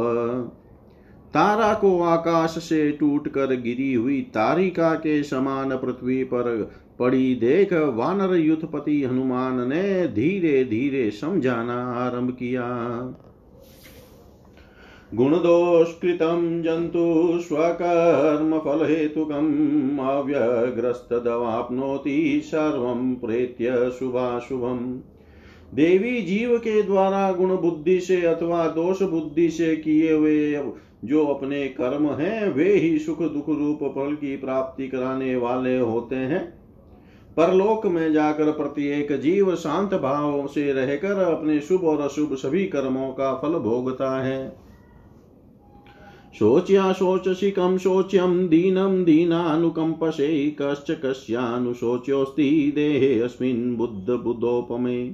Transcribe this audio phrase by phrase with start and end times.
[1.34, 7.74] तारा को आकाश से टूट कर गिरी हुई तारिका के समान पृथ्वी पर पड़ी देख
[7.74, 12.64] वानर युद्धपति हनुमान ने धीरे धीरे समझाना आरंभ किया।
[15.14, 25.00] गुणदोष्कृतं जन्तु स्वकर्मफलहेतुकम् अव्यग्रस्तदवाप्नोति सर्वं प्रेत्य शुभाशुभम्।
[25.76, 30.64] देवी जीव के द्वारा गुण बुद्धि से अथवा दोष बुद्धि से किए हुए
[31.06, 36.16] जो अपने कर्म हैं, वे ही सुख दुख रूप फल की प्राप्ति कराने वाले होते
[36.16, 36.65] हैं।
[37.38, 43.10] परलोक में जाकर प्रत्येक जीव शांत भाव से रहकर अपने शुभ और अशुभ सभी कर्मों
[43.12, 44.66] का फल भोगता है।
[46.40, 55.06] शोच्या शोचशिकं शोच्यं दीनं दीनानुकम्पसे कश्च कस्यानुशोच्योऽस्ति देहे अस्मिन् बुद्ध बुद्धोपमे।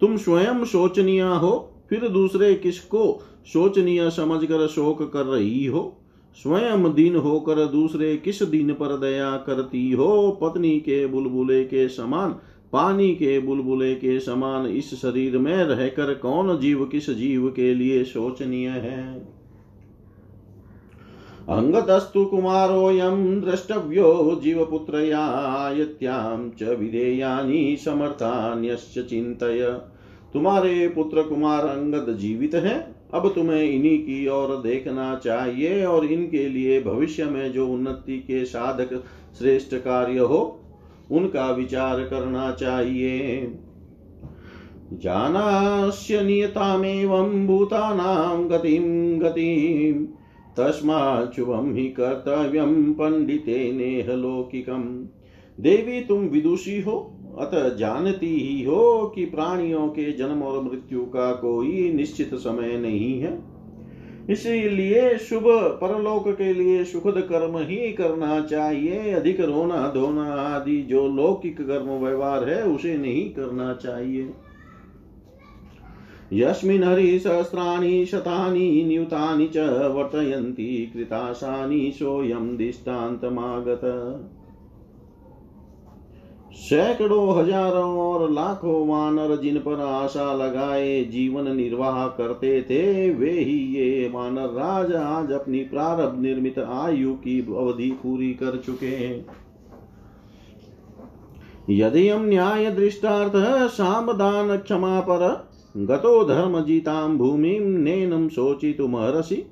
[0.00, 6.01] तुम स्वयं शोचनीय हो, फिर दूसरे किसको शोचनीय समझकर शोक कर रही हो?
[6.34, 10.38] स्वयं दीन होकर दूसरे किस दिन पर दया करती हो?
[10.42, 12.36] पत्नी के बुलबुले के समान,
[12.72, 18.04] पानी के बुलबुले के समान इस शरीर में रहकर कौन जीव किस जीव के लिए
[18.04, 19.32] शोचनीय है?
[21.48, 29.80] अङ्गतस्तु कुमारोऽयं द्रष्टव्यो जीवपुत्रयायत्यां च विधेयानि समर्थान्यश्च चिन्तय।
[30.32, 32.91] तुम्हारे पुत्र कुमार अंगद जीवित हैं?
[33.14, 38.44] अब तुम्हें इन्हीं की ओर देखना चाहिए और इनके लिए भविष्य में जो उन्नति के
[38.44, 39.04] साधक
[39.38, 40.60] श्रेष्ठ कार्य हो,
[41.10, 43.52] उनका विचार करना चाहिए।
[44.92, 50.06] जानास्य नियतामेवं भूतानां गतिं गतिम्
[50.56, 54.06] तस्माच्छुभम ही कर्तव्यम पंडिते नेह
[55.60, 61.32] देवी, तुम विदुषी हो अतः जानती ही हो कि प्राणियों के जन्म और मृत्यु का
[61.32, 63.52] कोई निश्चित समय नहीं है।
[64.30, 65.44] इसीलिए शुभ
[65.82, 72.04] परलोक के लिए सुखद कर्म ही करना चाहिए। अधिक रोना धोना आदि जो लौकिक कर्म
[72.04, 74.30] व्यवहार है, उसे नहीं करना चाहिए।
[76.32, 79.58] यस्मिन् हरिसहस्राणि, शतानि, नियुतानि च
[79.94, 83.80] वर्तयन्ति, कृताशानि सोऽयं दृष्टान्तमागत।
[86.52, 93.58] सैकड़ों हज़ारों और लाखों वानर जिन पर आशा लगाए, जीवन निर्वाह करते थे, वे ही
[93.76, 99.24] ये वानर राज आज अपनी प्रारब्ध निर्मित आयु की अवधि पूरी कर चुके हैं।
[101.70, 103.32] यदि हम न्याय दृष्टार्थ
[103.72, 105.24] सामदान क्षमा पर
[105.76, 109.44] गतो धर्म जीताम भूमि नैनम शोचितुमहर्षि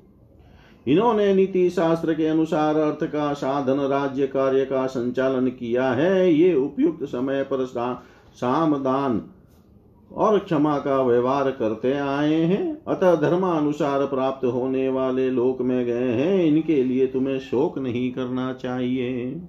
[0.86, 6.54] इन्होंने नीति शास्त्र के अनुसार अर्थ का साधन, राज्य कार्य का संचालन किया है। ये
[6.54, 7.64] उपयुक्त समय पर
[8.34, 9.22] सामदान
[10.12, 16.08] और क्षमा का व्यवहार करते आए हैं। अतः धर्मानुसार प्राप्त होने वाले लोक में गए
[16.12, 19.42] हैं। इनके लिए तुम्हें शोक नहीं करना चाहिए।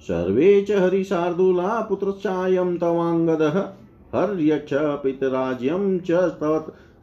[0.00, 3.58] सर्वे च हरिशार्दूला पुत्रश्चायं तवाङ्गदः
[4.14, 6.10] हर्यक्ष पितराज्यं च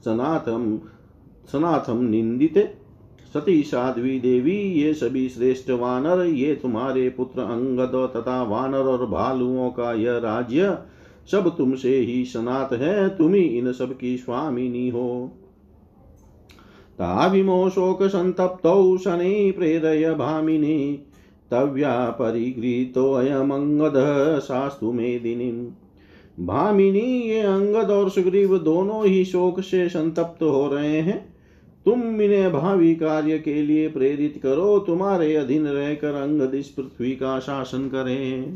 [0.06, 0.80] सनाथम
[1.52, 2.87] सनाथम निंदिते
[3.34, 9.70] सती साध्वी देवी, ये सभी श्रेष्ठ वानर, ये तुम्हारे पुत्र अंगद तथा वानर और भालुओं
[9.70, 10.78] का यह राज्य
[11.32, 15.32] सब तुमसे ही सनात है, तुम ही इन सब की स्वामिनी हो।
[16.94, 21.00] ताविमो शोक संतप्तौ शनि प्रेरय भामिनी,
[21.52, 25.68] तव्या परिगृहीतोऽयमङ्गद शास्तु मेदिनीम्
[26.46, 31.37] भामिनी, ये अंगद और सुग्रीव दोनों ही शोक से संतप्त हो रहे हैं।
[31.88, 37.40] तुम इन्हें भावी कार्य के लिए प्रेरित करो, तुम्हारे अधीन रहकर अंगद इस पृथ्वी का
[37.40, 38.56] शासन करें।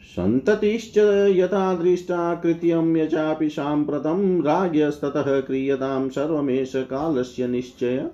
[0.00, 0.98] सन्ततिश्च
[1.36, 8.10] यथा दृष्टा कृत्यं यचापि साम्प्रतं राज्यस्ततः क्रियतां सर्वमेष कालस्य निश्चय।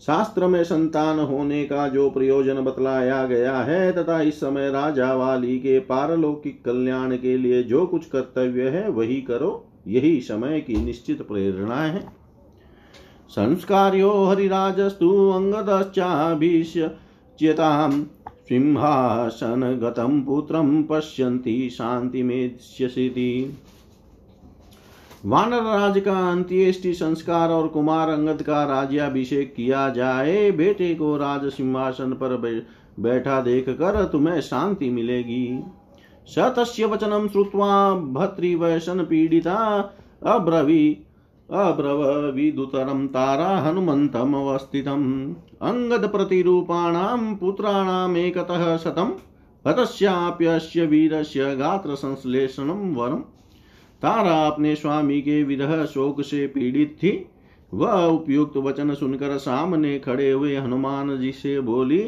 [0.00, 5.58] शास्त्र में संतान होने का जो प्रयोजन बतलाया गया है, तथा इस समय राजा वाली
[5.58, 11.22] के पारलौकिक कल्याण के लिए जो कुछ कर्तव्य है, वही करो। यही समय की निश्चित
[11.22, 12.25] प्रेरणा है।
[13.30, 18.04] संस्कार्यो हरिराजस्तु अंगदश्चाभिष्यतां
[18.48, 23.56] सिंहासनगतं पुत्रं पश्यन्ति शान्तिमेष्यसिति
[25.26, 31.52] वानर राज का अंत्येष्टि संस्कार और कुमार अंगद का राज्याभिषेक किया जाए। बेटे को राज
[31.52, 32.62] सिंहासन पर
[33.00, 35.62] बैठा देख कर तुम्हें शांति मिलेगी।
[36.26, 39.90] स तस्य वचनं श्रुत्वा भर्तृवशनपीडिता
[40.26, 40.98] अब्रवी
[41.50, 49.12] अब्रवीदुतरं तारा हनुमन्तमवस्थितम् अङ्गदप्रतिरूपाणां पुत्राणामेकतः शतं
[49.64, 53.22] हतस्याप्यस्य वीरस्य गात्रसंश्लेषणं वरम्।
[54.02, 57.12] तारा अपने स्वामी के विरह शोक से पीड़ित थी
[57.72, 62.00] वह उपयुक्त वचन सुनकर सामने खड़े हुए हनुमान जी से बोली,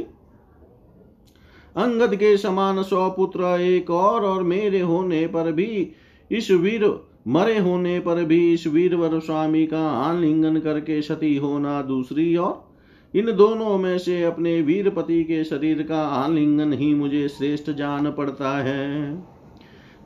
[1.77, 5.93] अंगद के समान सौ पुत्र एक और और मेरे होने पर भी
[6.31, 6.85] इस वीर
[7.29, 12.69] मरे होने पर भी इस वीरवर स्वामी का आलिंगन करके सती होना दूसरी और
[13.15, 18.59] इन दोनों में से अपने वीरपति के शरीर का आलिंगन ही मुझे श्रेष्ठ जान पड़ता
[18.59, 19.11] है।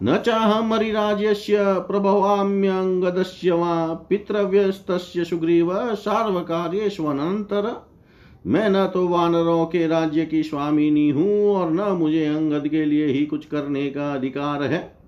[0.03, 7.87] न चाह चाहमरिराज्यस्य प्रभवाम्यङ्गदस्य वा पितृव्यस्तस्य सुग्रीव सार्वकार्येष्वनंतर।
[8.47, 13.07] मैं न तो वानरों के राज्य की स्वामिनी हूँ और न मुझे अंगद के लिए
[13.07, 15.02] ही कुछ करने का अधिकार है।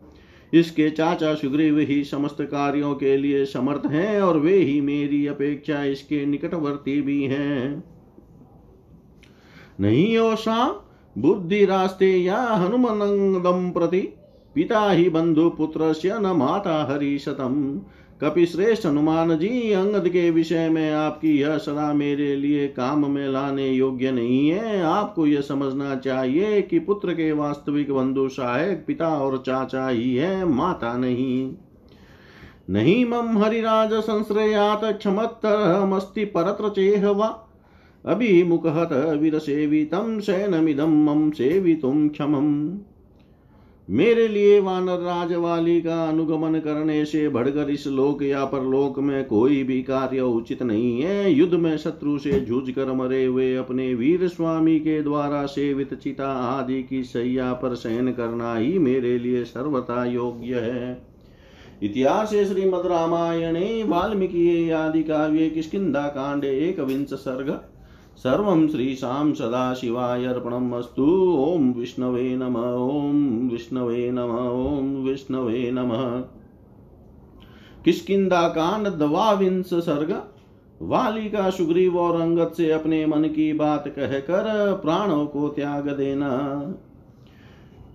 [0.54, 5.82] इसके चाचा सुग्रीव ही समस्त कार्यों के लिए समर्थ हैं और वे ही मेरी अपेक्षा
[5.84, 7.84] इसके निकटवर्ती भी हैं।
[9.80, 10.84] नहीं ओषा
[11.16, 14.00] बुद्धि रास्ते या हनुमनंगम प्रति
[14.54, 17.80] पिता ही बंधु पुत्र से न माता हरी शतम
[18.24, 23.68] कपिश्रेष्ठ हनुमान जी, अंगद के विषय में आपकी यह सलाह मेरे लिए काम में लाने
[23.68, 29.38] योग्य नहीं है। आपको यह समझना चाहिए कि पुत्र के वास्तविक बंधु सहायक पिता और
[29.38, 31.52] चाचा ही है, माता नहीं।
[32.70, 37.48] नहीं मम हरिराज संश्रयात क्षमत्तरमस्ति परत्र चेह वा
[38.06, 42.78] अभिमुखहत विरसेवितं शयनमिदं मम सेवितुं क्षमम्।
[43.90, 49.24] मेरे लिए वानर राज वाली का अनुगमन करने से बढ़कर इस लोक या परलोक में
[49.24, 53.94] कोई भी कार्य उचित नहीं है। युद्ध में शत्रु से जूझ कर मरे हुए अपने
[53.94, 59.44] वीर स्वामी के द्वारा सेवित चिता आदि की सैया पर शयन करना ही मेरे लिए
[59.44, 61.06] सर्वथा योग्य है।
[61.82, 67.60] इतिहास श्रीमद रामायणे, वाल्मीकि आदि काव्ये, किष्किंधा कांडे एक विंश सर्ग
[68.16, 76.22] सर्वं श्रीशां सदाशिवाय ॐ विष्णवे नम, ॐ विष्णवे नम, ॐ विष्णवे नमः।
[77.84, 80.22] किष्किंदा कांड द्वाविंश सर्ग।
[80.82, 86.62] वाली का सुग्रीव और अंगद से अपने मन की बात कहकर प्राणों को त्याग देना।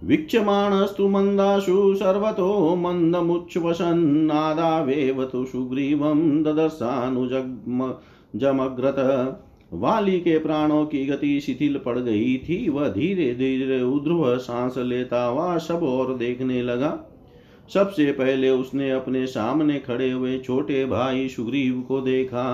[0.04, 7.94] वीक्षमाणस्तु मन्दाशु सर्वतो मन्दमुच्छ्वसन्नादावेव तु सुग्रीवं ददर्शानुजग्म
[8.36, 14.78] जमग्रत। वाली के प्राणों की गति शिथिल पड़ गई थी। वह धीरे धीरे उध्रुव सांस
[14.78, 17.00] लेता हुआ सब और देखने लगा।
[17.74, 22.46] सबसे पहले उसने अपने सामने खड़े हुए छोटे भाई सुग्रीव को देखा।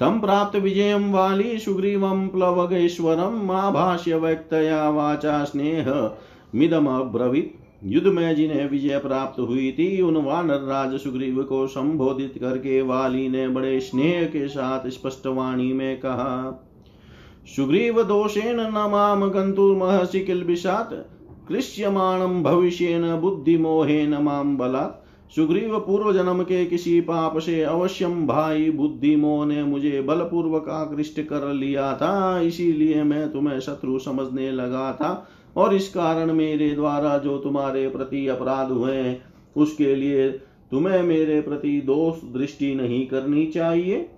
[0.00, 6.10] तम प्राप्त विजयम वाली सुग्रीवम प्लवगेश्वरम, आभाष्य व्यक्तया वाचा स्नेह,
[6.54, 12.34] मिदम अब्रवीत। युद्ध में जिन्हें विजय प्राप्त हुई थी। उन वानर राज सुग्रीव को संबोधित
[12.40, 16.66] करके वाली ने बड़े स्नेह के साथ स्पष्ट वाणी में कहा,
[17.56, 20.94] सुग्रीव दोषेण नमाम गंतुर्महर्षि किलबिषात्
[21.48, 24.98] कृष्यमाणम भविष्येन बुद्धि मोहेन माम बलात्।
[25.34, 31.52] सुग्रीव पूर्व जन्म के किसी पाप से अवश्यम भाई बुद्धिमो ने मुझे बलपूर्वक आकृष्ट कर
[31.52, 37.38] लिया था। इसीलिए मैं तुम्हें शत्रु समझने लगा था। और इस कारण मेरे द्वारा जो
[37.38, 39.16] तुम्हारे प्रति अपराध हुए
[39.56, 40.28] उसके लिए
[40.70, 44.08] तुम्हें मेरे प्रति दोष दृष्टि नहीं करनी चाहिए।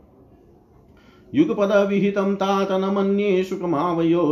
[1.35, 4.23] युगपद विहितं तात न मन्ये सुखमावयो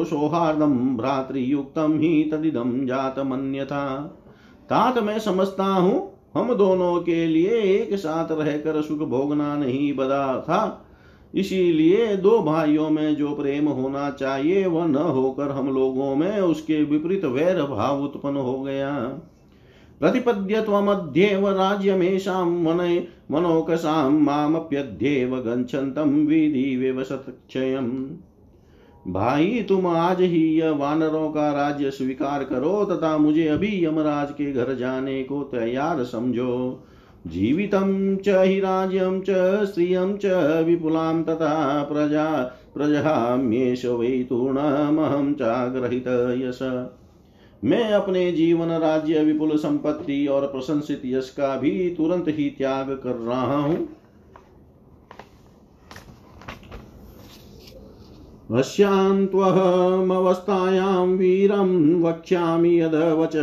[0.96, 4.16] भ्रातृयुक्तम ही तदिदम जात जातमन्यथा।
[4.64, 10.40] तात मैं समझता हूँ, हम दोनों के लिए एक साथ रहकर सुख भोगना नहीं बदा
[10.40, 10.86] था।
[11.34, 16.84] इसीलिए दो भाइयों में जो प्रेम होना चाहिए, वह न होकर हम लोगों में उसके
[16.84, 18.90] विपरीत वैर भाव उत्पन्न हो गया।
[20.00, 28.08] प्रतिपद्य त्वमध्येव राज्यमेषां वने मनोकसां मामप्यध्येव गच्छन्तं विधिवेव सत्क्षयम्
[29.08, 34.52] भाई, तुम आज ही यह वानरों का राज्य स्वीकार करो, तथा मुझे अभी यमराज के
[34.52, 36.84] घर जाने को तैयार समझो।
[37.26, 39.30] जीवितं च हि राज्यं च
[39.66, 40.26] श्रियं च
[40.66, 42.42] विपुलां तथा प्रजा
[42.74, 46.08] प्रजहाम्येष वै तूर्णमहं चाग्रहित
[46.40, 46.58] यश।
[47.64, 53.14] मैं अपने जीवन राज्य विपुल संपत्ति और प्रशंसित यश का भी तुरंत ही त्याग कर
[53.14, 53.88] रहा हूँ।
[58.52, 63.36] पश्यान्त्वहमवस्थायां वीरं वक्ष्यामि यदवच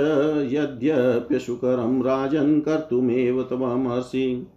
[0.54, 4.48] यद्यप्यशुकरं राजन् कर्तुमेव त्वमर्षि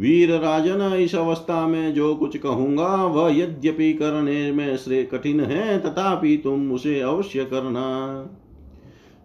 [0.00, 5.80] वीर राजन इस अवस्था में जो कुछ कहूँगा, वह यद्यपि करने में श्रेय कठिन है,
[5.80, 8.26] तथापि तुम उसे अवश्य करना।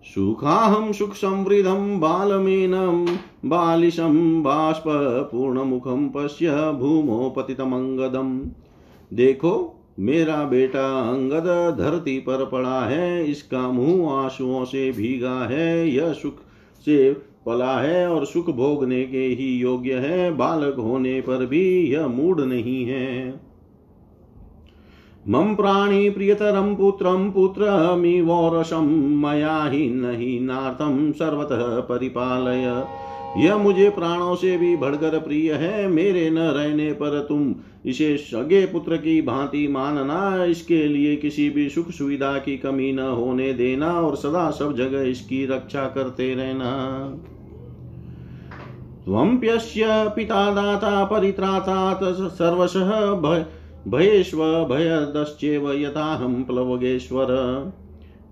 [0.04, 8.42] सुखाहं सुखसंवृद्धं बालमेनं, बालिशं बाष्पूर्णमुखं पश्य भूमो पतितमङ्गदम्
[9.14, 16.14] देखो मेरा बेटा अंगद धरती पर पड़ा है, इसका मुँह आंसुओं से भीगा है, यह
[16.14, 16.34] सुख
[16.86, 17.14] से
[17.46, 22.42] पला है और सुख भोगने के ही योग्य है, बालक होने पर भी यह मूड
[22.42, 23.44] नहीं है।
[25.30, 28.88] मम प्राणी प्रियतरम प्रियतरं पुत्रं पुत्रमिवोरसं
[29.22, 32.86] मया ही नहीं नार्थम सर्वतः परिपालय।
[33.38, 38.66] यह मुझे प्राणों से भी बढ़कर प्रिय है। मेरे न रहने पर तुम इसे सगे
[38.66, 43.92] पुत्र की भांति मानना, इसके लिए किसी भी सुख सुविधा की कमी न होने देना
[43.94, 46.72] और सदा सब जगह इसकी रक्षा करते रहना।
[49.06, 49.86] त्वम्प्यस्य
[50.16, 52.00] पिता दाता परित्राता
[52.30, 52.92] सर्वशः
[53.88, 57.28] भयेष्व भयदश्चेव यथाहं प्लवगेश्वर।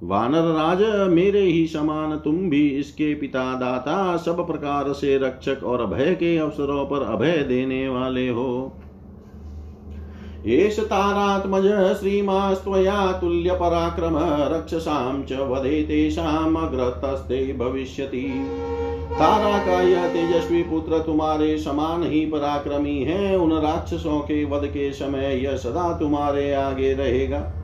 [0.03, 5.81] वानर राज, मेरे ही समान, तुम भी इसके पिता दाता सब प्रकार से रक्षक और
[5.81, 8.77] अभय के अवसरों पर अभय देने वाले हो।
[10.45, 11.67] एष तारात्मज,
[11.99, 14.17] श्रीमास्त्वया तुल्यपराक्रम
[14.55, 18.27] रक्षसां च वधे तेषामग्रतस्ते भविष्यति।
[19.11, 24.91] तारा का यह तेजस्वी पुत्र तुम्हारे समान ही पराक्रमी है, उन राक्षसों के वध के
[24.91, 27.60] समय यह सदा तुम्हारे आगे रहेगा।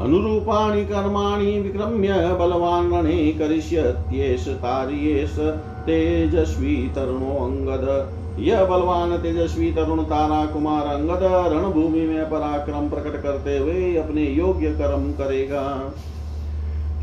[0.00, 5.38] अनुरूपाणि कर्माणि विक्रम्य बलवान् रणे करिष्यत्येष तार्येष
[5.86, 13.58] तेजस्वी तरुणो अंगद यह बलवान तेजस्वी तरुण तारा कुमार अंगद रणभूमि में पराक्रम प्रकट करते
[13.58, 15.94] हुए अपने योग्य कर्म करेगा।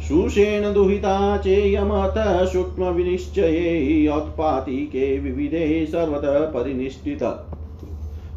[0.08, 2.14] सुषेण दुहिता चेयमत,
[2.48, 7.24] सूक्ष्म विनिश्चये उत्पाति के विविधे सर्वतः परिनिष्ठित।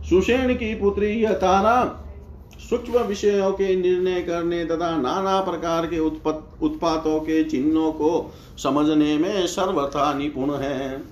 [0.09, 2.07] सुषेण की पुत्री यह तारा
[2.71, 9.47] सूक्ष्म विषयों के निर्णय करने तथा नाना प्रकार के उत्पातों के चिन्हों को समझने में
[9.47, 11.03] सर्वथा निपुण है।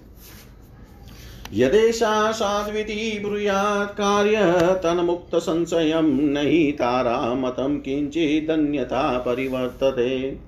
[1.55, 4.39] यदेशा साध्विति ब्रूयात् कार्य
[4.77, 10.39] तन्मुक्त संशयं नहीं तारा मतम किंचिदन्यथा परिवर्तते।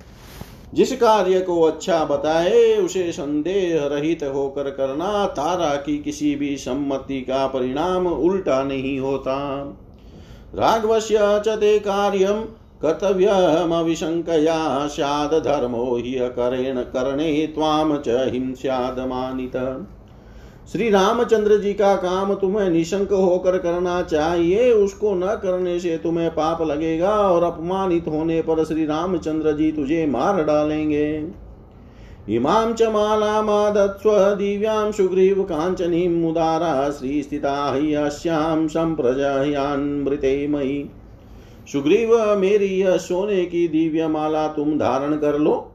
[0.75, 7.21] जिस कार्य को अच्छा बताए, उसे संदेह रहित होकर करना तारा की किसी भी सम्मति
[7.21, 9.37] का परिणाम उल्टा नहीं होता।
[10.55, 12.43] राघवस्य च ते कार्यं
[12.83, 19.87] कर्तव्यमविशङ्कया स्याद् धर्मो हि अकरेण करणे त्वां च हिंस्यादमानित।
[20.73, 26.31] श्री रामचंद्र जी का काम, तुम्हें निशंक होकर करना चाहिए, उसको न करने से तुम्हें
[26.31, 31.29] पाप लगेगा और अपमानित होने पर श्री रामचंद्र जी तुझे मार डालेंगे।
[32.29, 40.91] इमां च मालामादत्स्व दिव्यां सुग्रीव काञ्चनीं मुदारा श्रीस्थिता हि अस्यां सम्प्रजयान्मृते मयि।
[41.73, 45.73] सुग्रीव, मेरी यह सोने की दिव्य माला तुम धारण कर लो।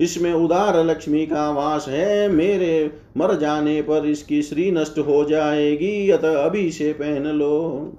[0.00, 6.10] इसमें उदार लक्ष्मी का वास है। मेरे मर जाने पर इसकी श्री नष्ट हो जाएगी।
[6.10, 7.92] अतः अभी से पहन लो।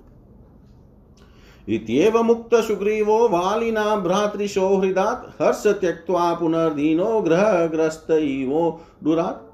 [1.70, 9.50] इत्येव मुक्त सुग्रीवो वालिना भ्रातृसौहृदात् हर्ष त्यक्त्वा पुनर्दीनो ग्रहग्रस्त इवो दुरात्।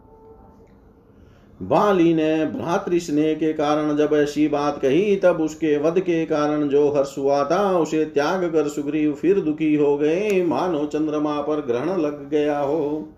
[1.64, 6.90] बाली ने भ्रातृस्नेह के कारण जब ऐसी बात कही, तब उसके वध के कारण जो
[6.92, 12.02] हर्ष हुआ था, उसे त्याग कर सुग्रीव फिर दुखी हो गए। मानो चंद्रमा पर ग्रहण
[12.02, 13.10] लग गया हो।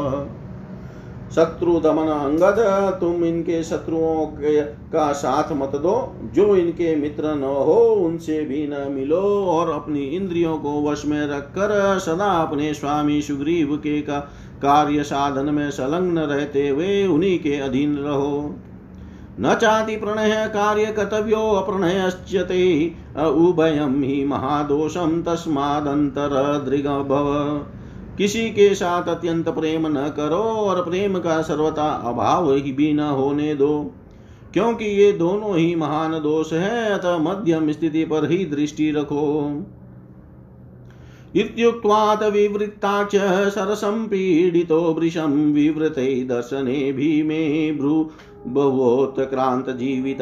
[1.35, 2.57] शत्रु दमन अंगद
[3.01, 8.67] तुम इनके शत्रुओं के, का साथ मत दो। जो इनके मित्र न हो, उनसे भी
[8.67, 14.19] न मिलो। और अपनी इंद्रियों को वश में रखकर सदा अपने स्वामी सुग्रीव के का
[14.61, 18.55] कार्य साधन में संलग्न रहते हुए उन्हीं के अधीन रहो।
[19.39, 26.33] न चाति प्रणय, कार्य कर्तव्यो अप्रणयश्चते उभयम ही महादोषम तस्मादंतर
[26.69, 27.31] दृग भव
[28.21, 32.99] किसी के साथ अत्यंत प्रेम न करो और प्रेम का सर्वथा अभाव ही भी न
[32.99, 33.91] होने दो,
[34.53, 39.23] क्योंकि ये दोनों ही महान दोष है, अतः मध्यम स्थिति पर ही दृष्टि रखो।
[41.35, 43.15] इत्युक्त्वात् विवृत्ताक्ष
[43.55, 48.03] सरसं पीडितो वृषं विवृते दर्शने भीमे भ्रू
[49.19, 50.21] क्रांत जीवित।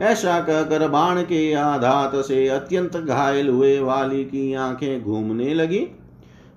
[0.00, 5.86] ऐसा कहकर बाण के आघात से अत्यंत घायल हुए वाली की आँखें घूमने लगी।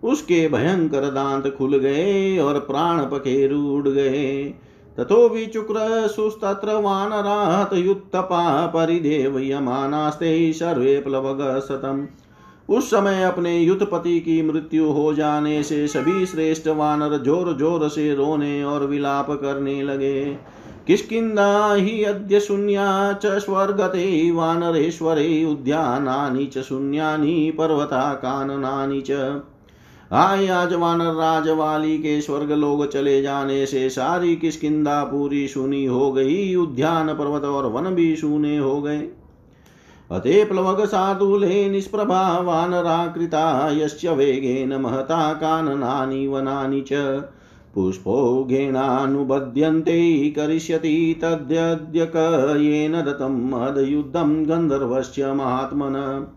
[0.03, 4.43] उसके भयंकर दांत खुल गए और प्राण पखेरु उड़ गए।
[4.97, 12.07] तथो विचुक्र सुस्तत्र, वानरात युत्तपा परिदेव यमानास्ते, सर्वे प्लवग सतम
[12.69, 18.13] उस समय अपने युद्धपति की मृत्यु हो जाने से सभी श्रेष्ठ वानर ज़ोर ज़ोर से
[18.15, 20.23] रोने और विलाप करने लगे।
[20.87, 29.11] किष्किन्दा हि अद्य शून्या च स्वर्गते, वानरेश्वरे उद्यानानि च शून्यानि पर्वता काननानि च।
[30.13, 35.85] हाय आज वानर राज वाली के स्वर्ग लोग चले जाने से सारी किसकिदा पूरी सुनी
[35.85, 39.07] हो गई, उद्यान पर्वत और वन भी सुने हो गए।
[40.11, 47.23] अते प्लवग साधुले निष्प्रभा वानराकृता यस्य वेगेन महता काननानि वनानि च।
[47.75, 56.27] पुष्पोघेनानुबध्यन्ते करिष्यति तद्यद्य येन दत्तं मदयुद्धं गन्धर्वस्य महात्मन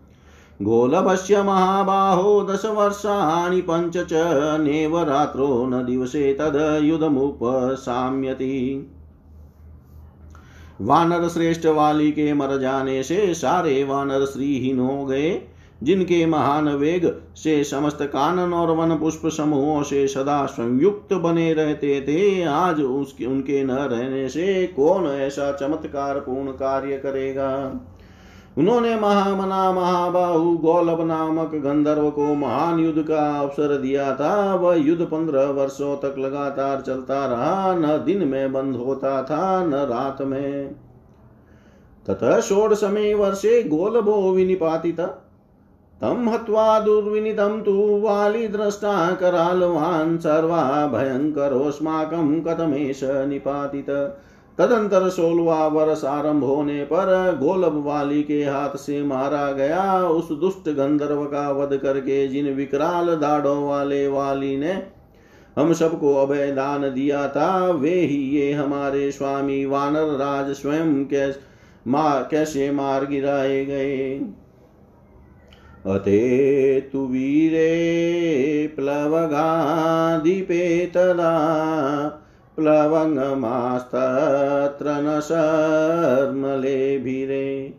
[0.61, 4.09] गोलभस्य महाबाहो दशवर्षाणि पञ्च च
[4.59, 7.43] नेव रात्रो न दिवसे तद्युधमुपसाम्यति
[10.81, 15.41] वानर श्रेष्ठ वाली के मर जाने से सारे वानर श्रीहीन हो गए,
[15.83, 22.01] जिनके महान वेग से समस्त कानन और वन पुष्प समूहों से सदा संयुक्त बने रहते
[22.01, 27.49] थे, आज उसके, उनके न रहने से कौन ऐसा चमत्कार पूर्ण कार्य करेगा?
[28.57, 35.05] उन्होंने महामना महाबाहु गौलभ नामक गंधर्व को महान युद्ध का अवसर दिया था। वह युद्ध
[35.05, 40.75] पंद्रह वर्षों तक लगातार चलता रहा। न दिन में बंद होता था, न रात में।
[42.07, 44.99] ततः षोडशमे वर्षे गोलभो विनिपातित।
[46.01, 54.17] तं हत्वा दुर्विनितं तु वालिद्रष्टा करालवान् सर्वा भयङ्करोऽस्माकं कथमेष निपातित।
[54.57, 60.69] तदंतर सोलवा वर्ष आरंभ होने पर गोलब वाली के हाथ से मारा गया उस दुष्ट
[60.69, 64.73] गंधर्व का वध करके जिन विकराल दाढ़ों वाले वाली ने
[65.57, 71.05] हम सबको अभय दान दिया था, वे ही ये हमारे स्वामी वानर राज स्वयं
[72.31, 74.19] कैसे मार गिराए गए।
[75.87, 76.19] अते
[76.91, 77.73] तु वीरे
[78.75, 80.63] प्लवगाधिपे
[80.95, 81.33] तदा
[82.57, 87.73] प्लवङ्गमास्तत्र न शर्मलेभिरे।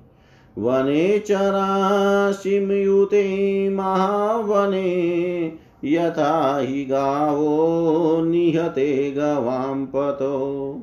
[0.58, 5.52] वने चराशिमयुते महावने,
[5.84, 10.82] यथा हि गावो निहते गवां पतो।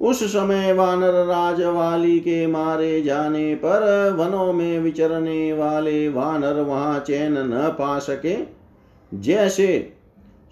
[0.00, 7.00] उस समय वानर राज वाली के मारे जाने पर वनों में विचरने वाले वानर वहाँ
[7.00, 8.36] चैन न पा सके।
[9.14, 9.97] जैसे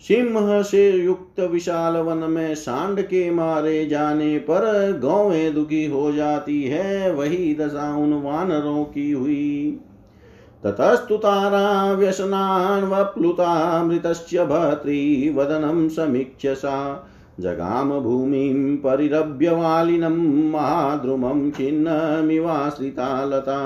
[0.00, 6.62] सिंह से युक्त विशाल वन में सांड के मारे जाने पर गौवें दुखी हो जाती
[6.62, 9.80] है, वही दशा उन वानरों की हुई।
[10.64, 17.06] ततस्तुतारा व्यसनान् वप्लुता मृतस्य भर्तृवदनं समीक्ष्य सा
[17.40, 23.60] जगाम भूमिं परिरभ्य वालिनं महाद्रुमं छिन्नमिवाश्रिता लता।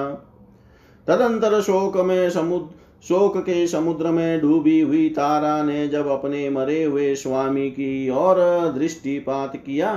[1.07, 6.85] तदंतर शोक में समुद्र शोक के समुद्र में डूबी हुई तारा ने जब अपने मरे
[6.85, 8.37] हुए स्वामी की ओर
[8.79, 9.95] दृष्टिपात किया,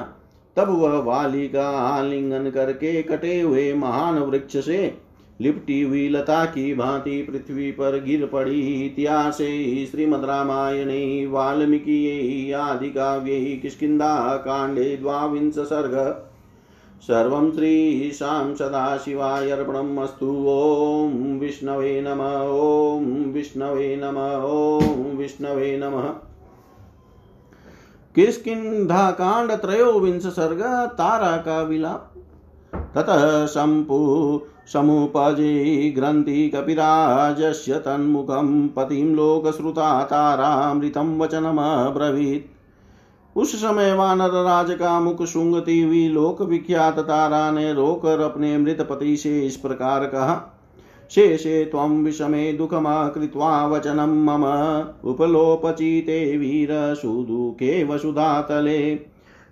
[0.58, 4.98] तब वह वाली का आलिंगन करके कटे हुए महान वृक्ष से
[5.42, 9.38] लिपटी हुई लता की भांति पृथ्वी पर गिर पड़ी इतिहास,
[9.92, 15.96] श्रीमद रामायणे, वाल्मीकि, आदि काव्य किष्किंदा कांडे द्वांश सर्ग
[17.04, 22.22] सर्वं श्रीशां सदाशिवाय अर्पणम् अस्तु ॐ विष्णवे नम,
[22.60, 26.08] ॐ विष्णवे नम, ॐ विष्णवे नमः।
[28.16, 30.62] किष्किन्धाकाण्ड त्रयोविंश सर्ग
[30.94, 32.13] तारा का विलाप
[32.98, 34.00] ततः सम्पु
[34.74, 42.53] समुपजे ग्रन्थि कपिराजस्य तन्मुखं पतिं लोकश्रुता तारामृतं वचनमब्रवीत्।
[43.36, 48.82] उस समय वानर राज का मुख सुंगती हुई लोक विख्यात तारा ने रोकर अपने मृत
[48.82, 50.60] पति से इस प्रकार कहा
[51.12, 54.46] शेषे त्वं विषमे दुःखमा कृत्वा वचनं मम।
[55.10, 59.00] उपलोपचिते वीर सुदुःखे वसुधातले।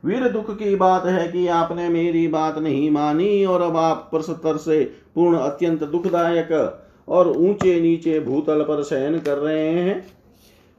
[0.03, 4.57] वीर दुख की बात है कि आपने मेरी बात नहीं मानी और अब आप परस्तर
[4.57, 4.83] से
[5.15, 10.20] पूर्ण अत्यंत दुखदायक और ऊँचे नीचे भूतल पर शयन कर रहे हैं।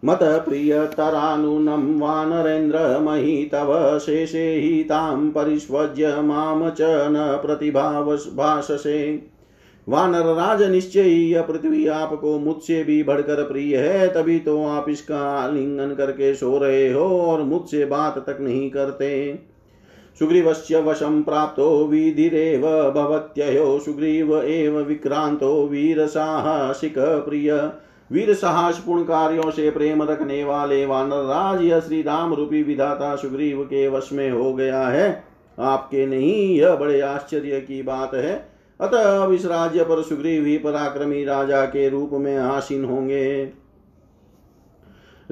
[0.05, 8.99] मत प्रियतरानुनं वानरेन्द्र मही तव शेषे हि तां परिष्वज्य माम च न प्रतिभाषसे
[9.87, 15.19] वानर राज निश्चय यह पृथ्वी आपको मुझसे भी बढ़कर प्रिय है, तभी तो आप इसका
[15.19, 19.39] आलिंगन करके सो रहे हो और मुझसे बात तक नहीं करते।
[20.19, 27.51] सुग्रीवस्य वशं प्राप्तो विधिरेव भवत्ययो, सुग्रीव एव विक्रांतो वीरसाहसिक प्रिय।
[28.13, 33.17] वीर साहस पूर्ण कार्यों से प्रेम रखने वाले वानर राज यह श्री राम रूपी विधाता
[33.17, 35.25] सुग्रीव के वश में हो गया है।
[35.59, 38.49] आपके नहीं, यह बड़े आश्चर्य की बात है।
[38.81, 43.53] अतः अब इस राज्य पर सुग्रीव ही पराक्रमी राजा के रूप में आसीन होंगे।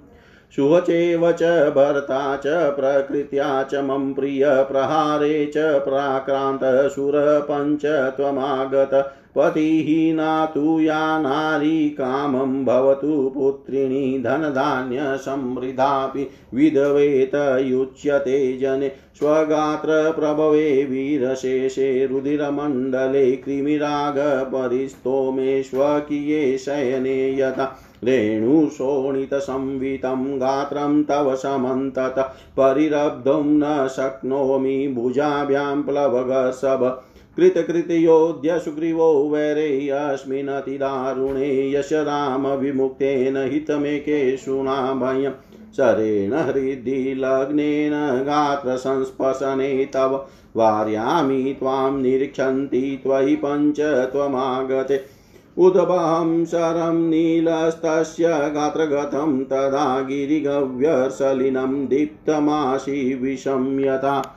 [0.55, 11.89] शुवचेव च भर्ता च, प्रकृत्या च मम प्रियप्रहारे च प्राक्रान्तशुरपञ्च त्वमागत, पतिहीना तु या नारी
[11.89, 31.03] कामं भवतु, पुत्रिणी धनधान्यसमृद्धापि विधवेतयुच्यते जने स्वगात्रप्रभवे वीरशेषे रुधिरमण्डले कृमिरागपरिस्तोमे स्वकीये शयने यथा। रेणुशोणितसंवितं गात्रं
[31.03, 37.03] तव समन्तत परिरब्धुं न शक्नोमि भुजाभ्यां प्लवगसभ
[37.37, 45.33] कृतकृतयोऽद्य सुग्रीवो वैरेयस्मिन्नतिदारुणे यश रामविमुक्तेन हितमेकेषुणाभयम्
[45.77, 55.16] शरेण हृदि लग्नेन गात्रसंस्पर्शने तव। वार्यामि त्वां निरीक्षन्ति त्वयि पञ्च त्वमागते।
[55.59, 64.33] उद्भं शरं नीलस्तस्य गात्रगतं तदा गिरिगव्यसलिनं दीप्तमासि विषं यथा।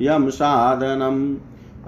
[0.00, 1.36] यं साधनम्।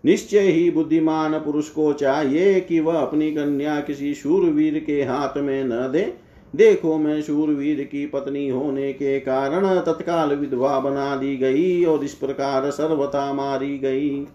[0.06, 5.64] निश्चय ही बुद्धिमान पुरुष को चाहिए कि वह अपनी कन्या किसी शूरवीर के हाथ में
[5.64, 11.84] न दे। देखो मैं शूरवीर की पत्नी होने के कारण तत्काल विधवा बना दी गई
[11.84, 14.28] और इस प्रकार सर्वथा मारी गई।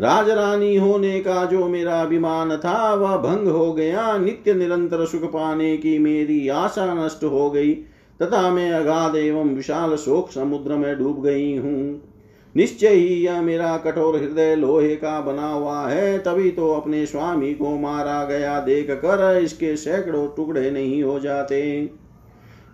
[0.00, 5.76] राजरानी होने का जो मेरा अभिमान था, वह भंग हो गया। नित्य निरंतर सुख पाने
[5.76, 7.74] की मेरी आशा नष्ट हो गई,
[8.22, 12.11] तथा मैं अगाध एवं विशाल शोक समुद्र में डूब गई हूँ।
[12.54, 17.54] निश्चय ही यह मेरा कठोर हृदय लोहे का बना हुआ है, तभी तो अपने स्वामी
[17.54, 21.62] को मारा गया। देख कर इसके सैकड़ों टुकड़े नहीं हो जाते।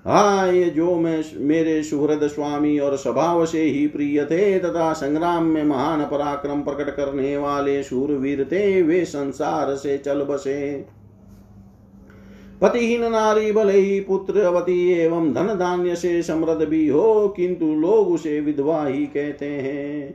[0.04, 5.44] हाँ ये जो मैं मेरे सुहृद स्वामी और स्वभाव से ही प्रिय थे, तथा संग्राम
[5.44, 10.86] में महान पराक्रम प्रकट करने वाले शूरवीर थे, वे संसार से चल बसे।
[12.62, 18.08] पतिहीन नारी भले ही पुत्र पुत्रवती एवं धन धान्य से समृद्ध भी हो किंतु लोग
[18.08, 20.14] उसे विधवा ही कहते हैं।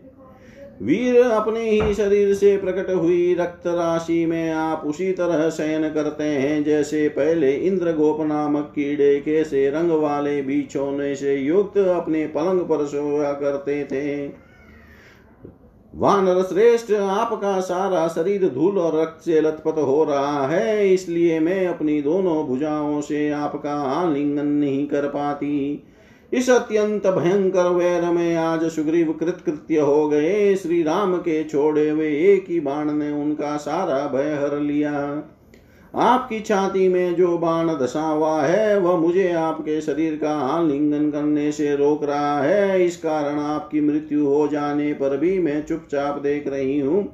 [0.81, 6.23] वीर अपने ही शरीर से प्रकट हुई रक्त राशि में आप उसी तरह शयन करते
[6.23, 12.27] हैं, जैसे पहले इंद्र गोप नामक कीड़े के से रंग वाले बीछोने से युक्त अपने
[12.27, 14.42] पलंग पर सोया करते थे।
[15.93, 21.65] वानर श्रेष्ठ, आपका सारा शरीर धूल और रक्त से लथपथ हो रहा है, इसलिए मैं
[21.67, 25.83] अपनी दोनों भुजाओं से आपका आलिंगन नहीं कर पाती।
[26.31, 32.09] इस अत्यंत भयंकर वैर में आज सुग्रीव कृतकृत्य हो गए। श्री राम के छोड़े हुए
[32.33, 34.91] एक ही बाण ने उनका सारा भय हर लिया।
[35.95, 41.51] आपकी छाती में जो बाण धसा हुआ है, वह मुझे आपके शरीर का आलिंगन करने
[41.51, 46.47] से रोक रहा है। इस कारण आपकी मृत्यु हो जाने पर भी मैं चुपचाप देख
[46.47, 47.13] रही हूँ।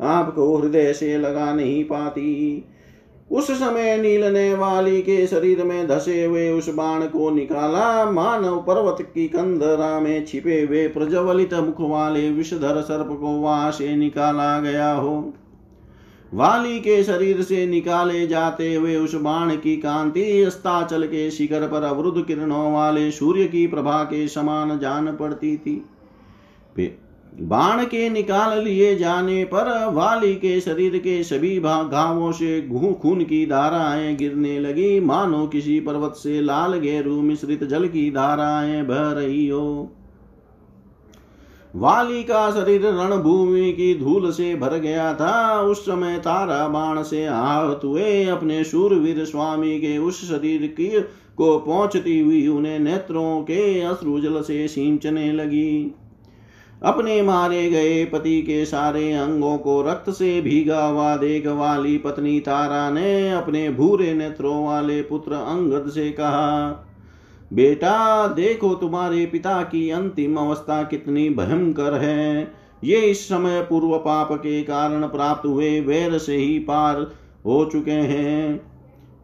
[0.00, 2.64] आपको हृदय से लगा नहीं पाती।
[3.30, 9.02] उस समय नीलने वाली के शरीर में धसे हुए उस बाण को निकाला। मानव पर्वत
[9.14, 14.92] की कंदरा में छिपे हुए प्रज्वलित मुख वाले विषधर सर्प को वहाँ से निकाला गया
[14.92, 15.34] हो।
[16.32, 21.82] वाली के शरीर से निकाले जाते हुए उस बाण की कांति अस्ताचल के शिखर पर
[21.82, 25.74] अवरुद्ध किरणों वाले सूर्य की प्रभा के समान जान पड़ती थी।
[27.40, 33.22] बाण के निकाल लिए जाने पर वाली के शरीर के सभी घावों से घू खून
[33.22, 39.10] की धाराएँ गिरने लगी। मानो किसी पर्वत से लाल गेरू मिश्रित जल की धाराएँ बह
[39.12, 39.92] रही हो।
[41.74, 47.26] वाली का शरीर रणभूमि की धूल से भर गया था। उस समय तारा बाण से
[47.26, 50.88] आहत हुए अपने शूरवीर स्वामी के उस शरीर की
[51.36, 55.94] को पहुँचती हुई उन्हें नेत्रों के अश्रुजल से सींचने लगी।
[56.82, 62.40] अपने मारे गए पति के सारे अंगों को रक्त से भीगा हुआ देख वाली पत्नी
[62.40, 66.88] तारा ने अपने भूरे नेत्रों वाले पुत्र अंगद से कहा
[67.52, 72.52] बेटा, देखो तुम्हारे पिता की अंतिम अवस्था कितनी भयंकर है।
[72.84, 77.00] ये इस समय पूर्व पाप के कारण प्राप्त हुए वैर से ही पार
[77.46, 78.60] हो चुके हैं।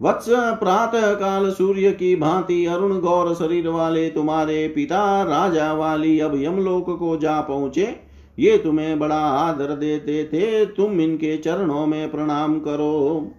[0.03, 6.43] वत्स प्रातः काल सूर्य की भांति अरुण गौर शरीर वाले तुम्हारे पिता, राजा वाली अब
[6.43, 7.97] यमलोक को जा पहुँचे।
[8.39, 13.31] ये तुम्हें बड़ा आदर देते थे। तुम इनके चरणों में प्रणाम करो।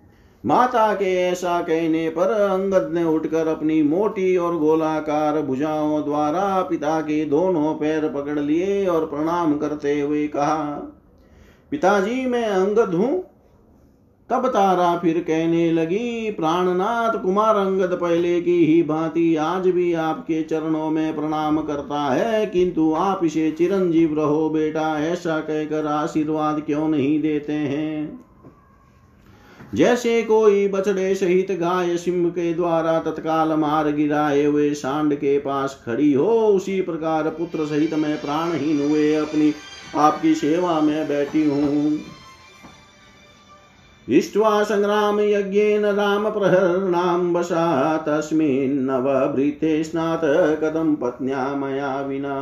[0.44, 7.02] माता के ऐसा कहने पर अंगद ने उठकर अपनी मोटी और गोलाकार भुजाओं द्वारा पिता
[7.02, 10.64] के दोनों पैर पकड़ लिए और प्रणाम करते हुए कहा,
[11.72, 13.24] पिताजी, मैं अंगद हूँ।
[14.30, 20.42] तब तारा फिर कहने लगी, प्राणनाथ कुमार अंगद पहले की ही भांति आज भी आपके
[20.44, 26.88] चरणों में प्रणाम करता है, किंतु आप इसे चिरंजीव रहो बेटा, ऐसा कहकर आशीर्वाद क्यों
[26.88, 28.29] नहीं देते हैं?
[29.74, 35.82] जैसे कोई बछड़े सहित गाय सिंह के द्वारा तत्काल मार गिराए हुए सांड के पास
[35.86, 39.54] खड़ी हो, उसी प्रकार पुत्र सहित मैं प्राणहीन हुए अपनी
[39.96, 42.00] आपकी सेवा में बैठी हूँ।
[44.08, 50.22] इष्ट्वा संग्राम यज्ञेन राम प्रहरणाम वशा तस्मिन्नवभृते स्नात
[50.64, 52.40] कदम पत्न्या मया विना।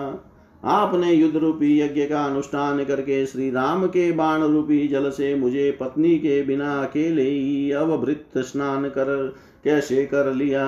[0.63, 5.77] आपने युद्ध रूपी यज्ञ का अनुष्ठान करके श्री राम के बाण रूपी जल से मुझे
[5.79, 10.65] पत्नी के बिना अकेले ही अवभृत स्नान कर कैसे कर लिया?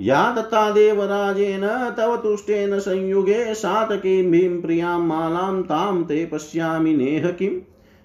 [0.00, 7.60] या दत्ता देवराजेन, तव तुष्टेन संयुगे सातकीं प्रियाँ मालां तां ते पश्यामि नेह किम्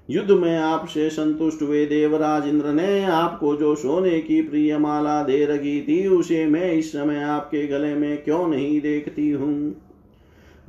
[0.09, 5.45] युद्ध में आपसे संतुष्ट हुए देवराज इंद्र ने आपको जो सोने की प्रिय माला दे
[5.45, 9.90] रखी थी, उसे मैं इस समय आपके गले में क्यों नहीं देखती हूँ?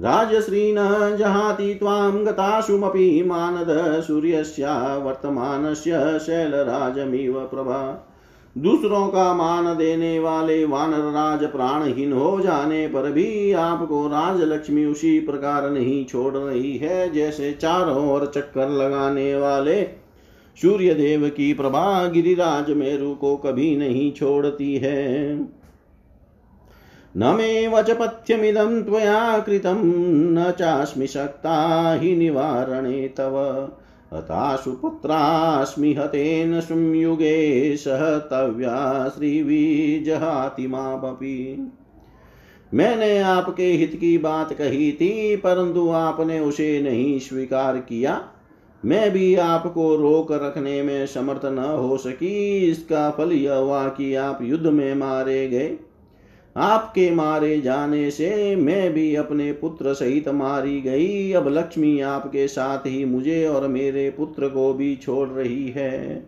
[0.02, 3.68] राजश्री न जहाति त्वां गताशुमपि मानद
[4.02, 8.08] सूर्यस्या वर्तमानस्य शैलराजमिव प्रभा।
[8.56, 15.18] दूसरों का मान देने वाले वानर राज प्राणहीन हो जाने पर भी आपको राजलक्ष्मी उसी
[15.20, 19.82] प्रकार नहीं छोड़ रही है, जैसे चारों ओर चक्कर लगाने वाले
[20.56, 25.36] सूर्य देव की प्रभा गिरिराज मेरु को कभी नहीं छोड़ती है।
[27.16, 29.82] न मे वचपथ्यमिदं त्वया कृतं,
[30.32, 33.68] न चास्मि शक्ता हि निवारणे तव।
[34.14, 40.66] हताशु पुत्रास्मि हतेन संयुगे सहतव्या श्रीविजहाति
[42.74, 48.24] मैंने आपके हित की बात कही थी, परंतु आपने उसे नहीं स्वीकार किया।
[48.84, 54.14] मैं भी आपको रोक रखने में समर्थ न हो सकी, इसका फल यह हुआ कि
[54.14, 55.76] आप युद्ध में मारे गए।
[56.56, 62.86] आपके मारे जाने से मैं भी अपने पुत्र सहित मारी गई। अब लक्ष्मी आपके साथ
[62.86, 66.26] ही मुझे और मेरे पुत्र को भी छोड़ रही है।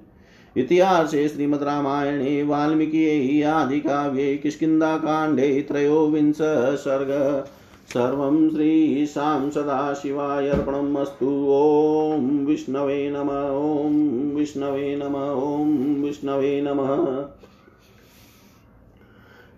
[0.56, 6.38] इतिहास श्रीमद रामायणे, वाल्मीकि आदि काव्ये किष्किन्धा काण्डे त्रयोविंश
[6.80, 7.44] सर्ग।
[7.88, 16.94] सर्वं श्रीशां सदाशिवाय अर्पणम् अस्तु ॐ विष्णवे नम ॐ विष्णवे नम ॐ विष्णवे नमः।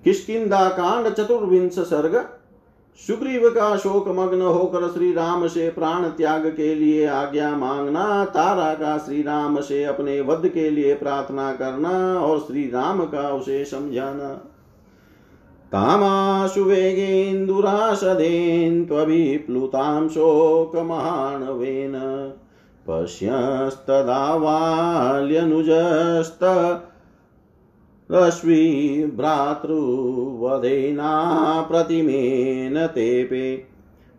[0.07, 2.29] किष्किंदा कांड चतुर्विंश सर्ग।
[3.07, 8.75] सुग्रीव का शोक मग्न होकर श्री राम से प्राण त्याग के लिए आज्ञा मांगना तारा
[8.75, 13.65] का श्री राम से अपने वध के लिए प्रार्थना करना और श्री राम का उसे
[13.65, 14.51] समझाना।
[15.73, 21.93] तामाशु वेगेन्दुरासदेन् त्वभिप्लुतां शोकमाणवेन
[22.89, 26.39] पश्यस्तदा वाल्यनुजस्त
[28.11, 31.11] रश्मि भ्रातृवधेना
[31.71, 33.65] प्रतिमेन तेपे।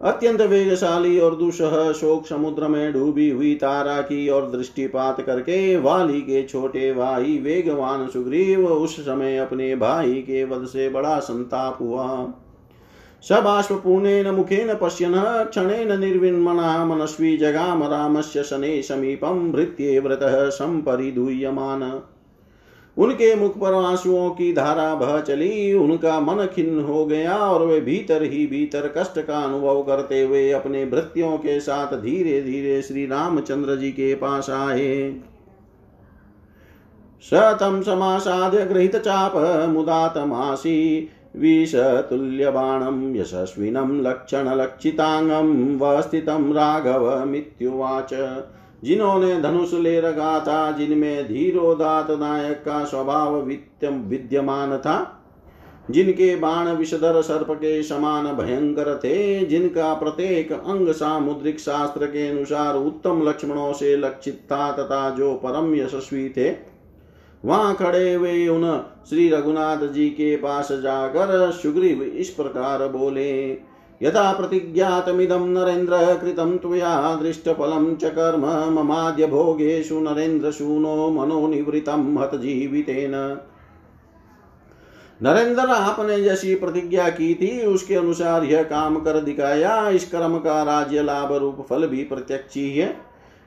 [0.02, 6.22] अत्यंत वेगशाली और दुसह शोक समुद्र में डूबी हुई तारा की ओर दृष्टिपात करके वाली
[6.22, 12.34] के छोटे भाई वेगवान सुग्रीव उस समय अपने भाई के वध से बड़ा संताप हुआ।
[13.24, 15.14] सबाष्पूर्णेन मुखेन पश्यन्,
[15.46, 21.82] क्षणेन निर्विन्मना मनस्वी जगाम रामस्य शने समीपं भृत्ये व्रतः सम्परिदूयमान
[22.98, 27.80] उनके मुख पर आंसुओं की धारा बह चली, उनका मन खिन्न हो गया और वे
[27.82, 33.06] भीतर ही भीतर कष्ट का अनुभव करते हुए अपने भृत्यों के साथ धीरे धीरे श्री
[33.06, 35.16] रामचंद्र जी के पास आए।
[37.24, 39.36] शतम समासाद्य गृहित चाप,
[39.70, 48.14] मुदातमासी विषतुल्यबाणं यशस्विनं लक्षणलक्षिताङ्गं वस्थितं राघवमित्युवाच
[48.84, 55.14] जिन्होंने धनुष ले रखा था, जिनमें धीरोदात नायक का स्वभाव विद्यमान था,
[55.92, 62.76] जिनके बाण विषधर सर्प के समान भयंकर थे, जिनका प्रत्येक अंग सामुद्रिक शास्त्र के अनुसार
[62.76, 66.50] उत्तम लक्ष्मणों से लक्षित था तथा जो परम यशस्वी थे,
[67.44, 68.64] वहाँ खड़े हुए उन
[69.10, 73.58] श्री रघुनाथ जी के पास जाकर सुग्रीव इस प्रकार बोले
[74.04, 83.38] यथा प्रतिज्ञातमिदं नरेन्द्र कृतं त्वया दृष्टफलं च कर्म ममाद्य भोगेषु नरेन्द्रशूनो मनोनिवृतं हतजीवितेन
[85.24, 90.64] नरेंद्र आपने जैसी प्रतिज्ञा की थी, उसके अनुसार यह काम कर दिखाया। इस कर्म का
[90.64, 92.98] राज्य लाभ रूप फल भी प्रत्यक्ष ही है।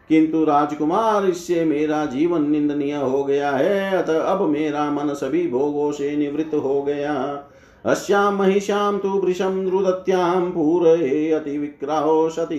[0.09, 5.93] किंतु राजकुमार, इससे मेरा जीवन निंदनीय हो गया है। अतः अब मेरा मन सभी भोगों
[5.93, 7.45] से निवृत्त हो गया।
[7.85, 12.59] अस्यां महिषां तु वृषं रुदत्यां पूरये अतिविक्राहो सति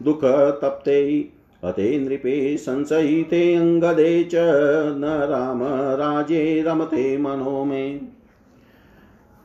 [0.00, 1.00] दुःखतप्ते
[1.62, 4.34] अते नृपे संशयिते अङ्गदे च
[4.96, 5.62] न राम
[5.96, 7.84] राजे रमते मनो मे।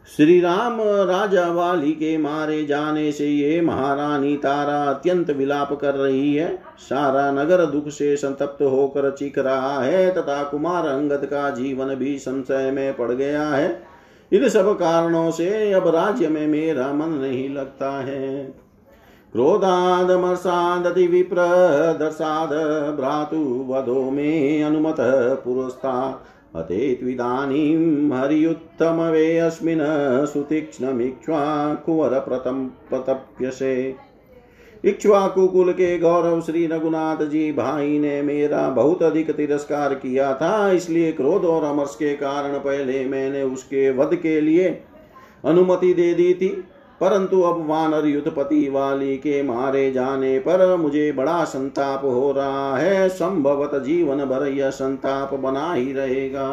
[0.10, 6.34] श्री राम राजा वाली के मारे जाने से ये महारानी तारा अत्यंत विलाप कर रही
[6.36, 6.48] है।
[6.80, 12.18] सारा नगर दुख से संतप्त होकर चीख रहा है तथा कुमार अंगद का जीवन भी
[12.20, 13.70] संशय में पड़ गया है।
[14.34, 18.46] इन सब कारणों से अब राज्य में मेरा मन नहीं लगता है।
[19.32, 21.36] क्रोधाद मादि विप्र
[22.00, 22.50] दर्शाद
[22.98, 24.96] भ्रातु वधो मे अनुमत
[25.46, 26.26] पुरस्ता
[26.56, 27.74] अतेदानी
[28.14, 29.68] हरियुत्तम वे अस्म
[30.26, 33.96] सुतीक्षण मीक्षा कुंवर प्रतम प्रतप्यसे।
[34.84, 40.72] इक्ष्वाकु कुल के गौरव श्री रघुनाथ जी भाई ने मेरा बहुत अधिक तिरस्कार किया था,
[40.72, 44.70] इसलिए क्रोध और अमर्ष के कारण पहले मैंने उसके वध के लिए
[45.46, 46.50] अनुमति दे दी थी।
[47.02, 53.10] परंतु अब वानर युद्धपति वाली के मारे जाने पर मुझे बड़ा संताप हो रहा है।
[53.10, 56.48] संभवत जीवन भर यह संताप बना ही रहेगा।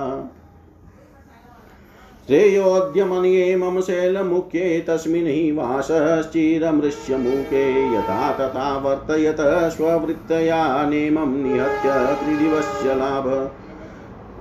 [2.29, 9.37] श्रेयोद्यमन्ये मम शैलमुख्ये तस्मिन् हि वासश्चिरमृश्यमुखे यथा तथा वर्तयत
[9.77, 13.51] स्ववृत्तया नेमं निहत्य त्रिदिवस्य लाभ।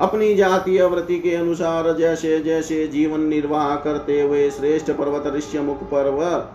[0.02, 5.84] अपनी जातीय व्रति के अनुसार जैसे जैसे जीवन निर्वाह करते हुए श्रेष्ठ पर्वत ऋष्य मुख
[5.84, 6.48] पर्व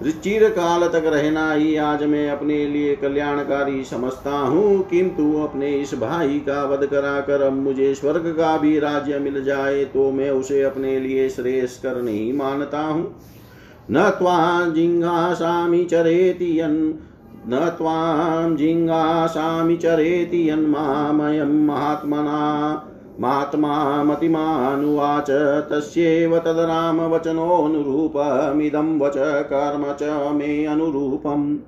[0.00, 5.94] चिर काल तक रहना ही आज मैं अपने लिए कल्याणकारी समझता हूँ, किंतु अपने इस
[5.94, 10.30] भाई का वध करा कर अब मुझे स्वर्ग का भी राज्य मिल जाए तो मैं
[10.30, 13.04] उसे अपने लिए श्रेयस्कर नहीं मानता हूँ।
[13.90, 14.38] न त्वा
[14.70, 16.78] जिंगासामि चरेति यन्,
[17.48, 22.86] न त्वां जिङ्गासामि चरेति यन्मामयं महात्मना।
[23.20, 25.26] महात्मा मतिमानुवाच
[25.70, 31.58] तस्यैव तद्रामवचनोऽनुरूपमिदं वच कर्म च मे अनुरूपम्।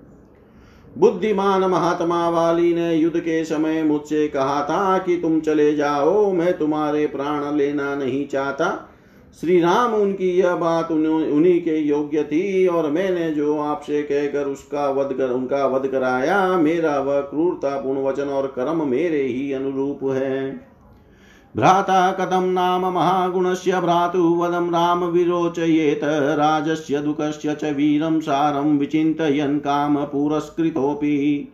[0.98, 6.58] बुद्धिमान महात्मा वाली ने युद्ध के समय मुझसे कहा था कि तुम चले जाओ, मैं
[6.58, 8.88] तुम्हारे प्राण लेना नहीं चाहता।
[9.40, 14.90] श्री राम उनकी यह बात उन्हीं के योग्य थी और मैंने जो आपसे कहकर उसका
[14.90, 20.71] वध कर, उनका वध कराया, मेरा वह क्रूरतापूर्ण वचन और कर्म मेरे ही अनुरूप है।
[21.54, 30.04] भ्राता कथम नाम महागुणस्य भ्रातु वदं राम विरोचयेत, राजस्य दुःखस्य च वीरं सारं विचिन्तयन् काम
[30.04, 31.48] पुरस्कृतोऽपि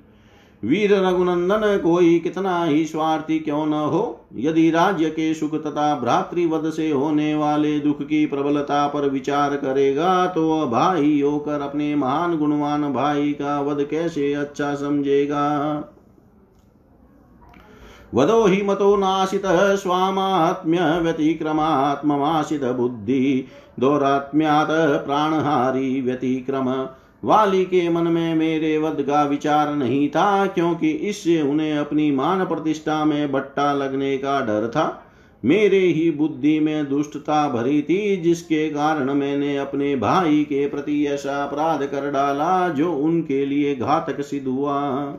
[0.63, 6.71] वीर रघुनंदन कोई कितना ही स्वार्थी क्यों न हो, यदि राज्य के सुख तथा भ्रातृवध
[6.71, 12.93] से होने वाले दुख की प्रबलता पर विचार करेगा तो भाई होकर अपने महान गुणवान
[12.93, 15.45] भाई का वध कैसे अच्छा समझेगा?
[18.15, 19.77] वदो हि मतो नाशितः
[22.73, 23.45] बुद्धि।
[23.81, 26.87] दोरात्म्यात् प्राणहारी व्यतिक्रम।
[27.25, 32.45] वाली के मन में मेरे वध का विचार नहीं था, क्योंकि इससे उन्हें अपनी मान
[32.45, 35.05] प्रतिष्ठा में बट्टा लगने का डर था।
[35.45, 41.45] मेरे ही बुद्धि में दुष्टता भरी थी, जिसके कारण मैंने अपने भाई के प्रति ऐसा
[41.45, 45.15] अपराध कर डाला, जो उनके लिए घातक सिद्ध हुआ।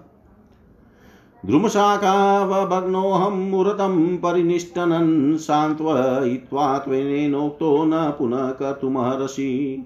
[1.46, 9.86] द्रुमशाखावभग्नोऽहं मुहूर्तं परिनिष्टनन् सान्त्वयित्वा त्वेनेनोक्तो न पुनः कर्तुमर्हसि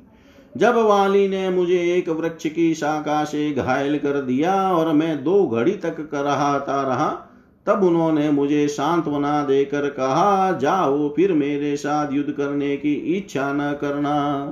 [0.57, 5.47] जब वाली ने मुझे एक वृक्ष की शाखा से घायल कर दिया और मैं दो
[5.47, 7.29] घड़ी तक कराहता रहा।
[7.65, 13.77] तब उन्होंने मुझे सांत्वना देकर कहा, जाओ फिर मेरे साथ युद्ध करने की इच्छा न
[13.81, 14.45] करना।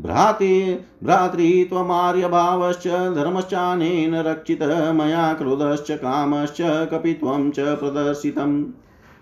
[0.00, 4.62] भ्राति भ्रातृत्वमार्यभावश्च धर्मश्चानेन रक्षित,
[4.94, 8.64] मया क्रोधश्च, कामश्च, कपित्वं च प्रदर्शितम्।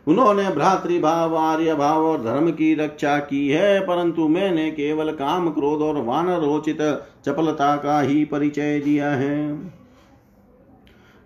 [0.08, 5.80] उन्होंने भ्रातृभाव आर्य भाव और धर्म की रक्षा की है, परंतु मैंने केवल काम, क्रोध
[5.80, 6.78] और वानरोचित
[7.26, 9.70] चपलता का ही परिचय दिया है।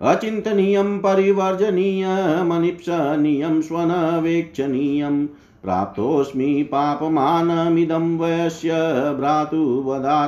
[0.01, 2.07] अचिंतनीयम परिवर्जनीय
[2.43, 5.29] मनिप्सनीयम स्वन वेक्षणीयम
[5.63, 8.71] प्राप्तोऽस्मि पापमानमिदं वयस्य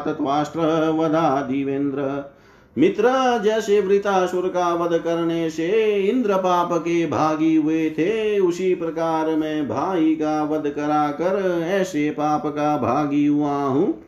[0.07, 0.61] तत्वाष्ट्र
[0.91, 2.31] वधा दिवेन्द्र।
[2.79, 3.11] मित्र
[3.45, 5.67] जैसे वृतासुर का वध करने से
[6.01, 12.11] इंद्र पाप के भागी हुए थे उसी प्रकार मैं भाई का वध करा कर ऐसे
[12.11, 14.05] पाप का भागी हुआ हूँ।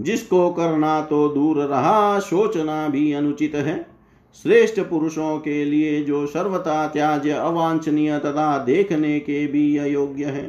[0.00, 3.89] जिसको करना तो दूर रहा, सोचना भी अनुचित है।
[4.34, 10.46] श्रेष्ठ पुरुषों के लिए जो सर्वथा त्याज्य, अवांछनीय तथा देखने के भी अयोग्य है।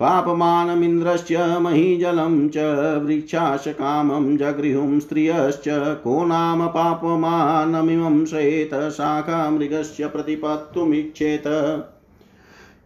[0.00, 2.56] पापमानमिन्द्रश्च महीजलं च
[3.04, 5.64] वृक्षाश काम जगृहुं स्त्रियश्च,
[6.04, 11.42] को नाम पापमानमिमं श्रेत शाखा मृगश प्रतिपत्तुमिच्छेत।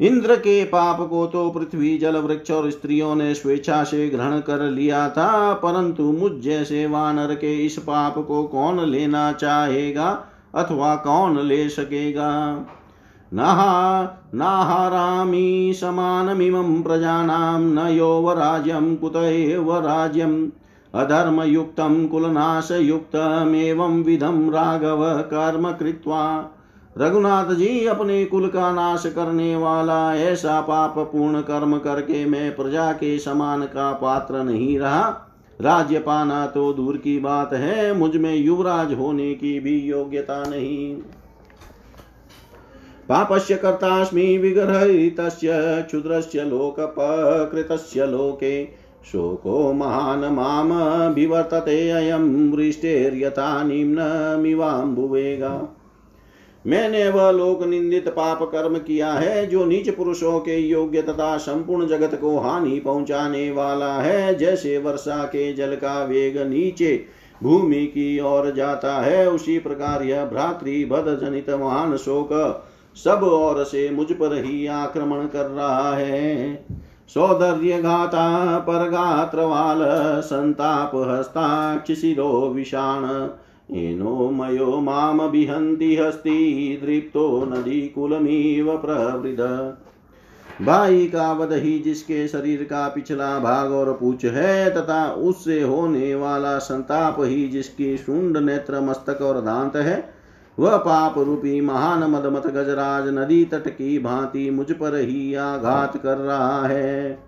[0.00, 4.60] इंद्र के पाप को तो पृथ्वी जल वृक्ष और स्त्रियों ने स्वेच्छा से ग्रहण कर
[4.60, 10.10] लिया था, परंतु मुझ जैसे वानर के इस पाप को कौन लेना चाहेगा
[10.54, 12.28] अथवा कौन ले सकेगा?
[13.32, 14.02] नहा,
[14.34, 20.48] नाहारामि समानमिमं प्रजानां न यौवराज्यं कुत एव राज्यम्
[20.94, 26.22] अधर्मयुक्तं कुलनाशयुक्तमेवं विधं राघव कर्म कृत्वा
[26.98, 32.92] रघुनाथ जी अपने कुल का नाश करने वाला ऐसा पाप पूर्ण कर्म करके मैं प्रजा
[32.92, 35.24] के समान का पात्र नहीं रहा।
[35.60, 40.96] राज्य पाना तो दूर की बात है, मुझमें युवराज होने की भी योग्यता नहीं।
[43.08, 48.68] पापस्य कर्तास्मि विगर्हितस्य, क्षुद्रस्य लोकपकृतस्य लोके।
[49.12, 50.72] शोको महान् माम
[51.14, 55.77] विवर्तते, अयं वृष्टेर्यथा निम्नमिवाम्बुवेगा।
[56.66, 61.86] मैंने वह लोक निंदित पाप कर्म किया है, जो नीच पुरुषों के योग्य तथा संपूर्ण
[61.86, 67.04] जगत को हानि पहुँचाने वाला है, जैसे वर्षा के जल का वेग नीचे
[67.42, 72.64] भूमि की ओर जाता है, उसी प्रकार यह भ्रातृ भद जनित महान शोक
[72.96, 76.66] सब ओर से मुझ पर ही आक्रमण कर रहा है।
[77.08, 79.78] सौदर्य घाता पर गात्रवाल
[80.20, 83.02] संताप हस्ताक्षिशिरो विषाण
[83.70, 89.76] येनो मयो मामभिहन्ति हस्ति, दृप्तो नदीकुलमिव प्रवृद।
[90.66, 96.14] भाई का वध ही जिसके शरीर का पिछला भाग और पूछ है, तथा उससे होने
[96.14, 100.12] वाला संताप ही जिसकी शुंड नेत्र, मस्तक और दांत है,
[100.58, 106.16] वह पाप रूपी महान मदमत गजराज नदी तट की भांति मुझ पर ही आघात कर
[106.16, 107.18] रहा है।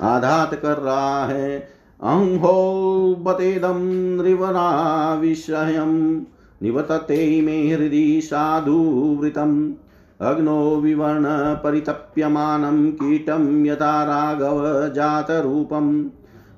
[0.00, 6.20] आघात कर रहा है। अहो बतेदं नृवराविषयं
[6.62, 9.72] निवतते मे हृदि साधुवृतम्
[10.20, 16.04] अग्नो विवर्णपरितप्यमानं कीटं यथा राघव जातरूपम्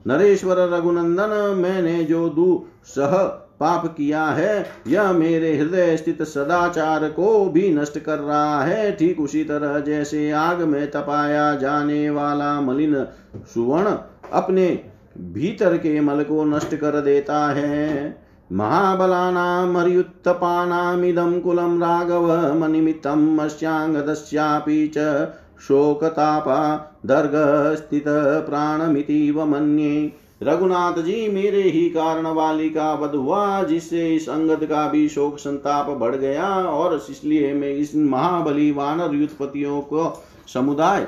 [0.06, 7.44] नरेश्वर रघुनंदन, मैंने जो दू सह पाप किया है, यह मेरे हृदय स्थित सदाचार को
[7.44, 13.06] भी नष्ट कर रहा है। ठीक उसी तरह जैसे आग में तपाया जाने वाला मलिन
[13.54, 13.96] सुवर्ण
[14.32, 14.84] अपने
[15.20, 18.18] भीतर के मल को नष्ट कर देता है।
[18.52, 25.28] महाबलानामर्युत्थपानामिदं कुलं राघवमनिमित्तम् अस्याङ्गदस्यापि च
[25.60, 30.12] शोकतापा दर्गस्थितप्राणमितीव मन्ये।
[30.42, 35.38] रघुनाथ जी मेरे ही कारण वाली का वध हुआ जिससे इस अंगद का भी शोक
[35.38, 41.06] संताप बढ़ गया और इसलिए मैं इस महाबली वानर युद्धपतियों को समुदाय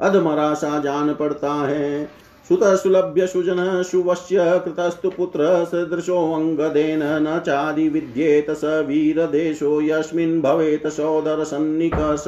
[0.00, 2.22] अधमरा सा जान पड़ता है।
[2.52, 12.24] सुतसुलभ्य सुजन शुवस्य कृतस्तु पुत्र सदृशोऽङ्गदेन न चादिविद्येत स वीरदेशो यस्मिन् भवेत् सौदर सन्निकस।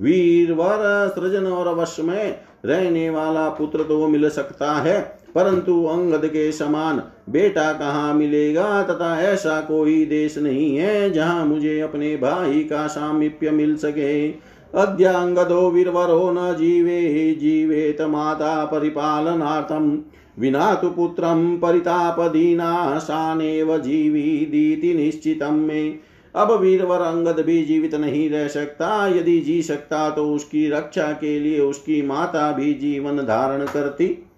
[0.00, 5.00] वीरवर सृजन और वश में रहने वाला पुत्र तो मिल सकता है,
[5.34, 11.80] परंतु अंगद के समान बेटा कहाँ मिलेगा तथा ऐसा कोई देश नहीं है जहाँ मुझे
[11.80, 14.28] अपने भाई का सामीप्य मिल सके।
[14.74, 19.98] अद्याङ्गदो वीरवरो न जीवे, जीवेत माता परिपालनार्थं।
[20.38, 25.98] विना तु पुत्रं परितापदीनाशानेव जीवीदीति निश्चितं मे।
[26.34, 31.40] अब वीरवर अंगद भी जीवित नहीं रह सकता। यदि जी सकता तो उसकी रक्षा के
[31.40, 34.28] लिए उसकी माता भी जीवन धारण करती।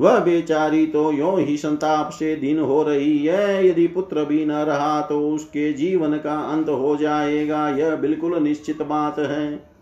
[0.00, 4.52] वह बेचारी तो यो ही संताप से दिन हो रही है। यदि पुत्र भी न
[4.52, 9.73] रहा तो उसके जीवन का अंत हो जाएगा। यह बिल्कुल निश्चित बात है।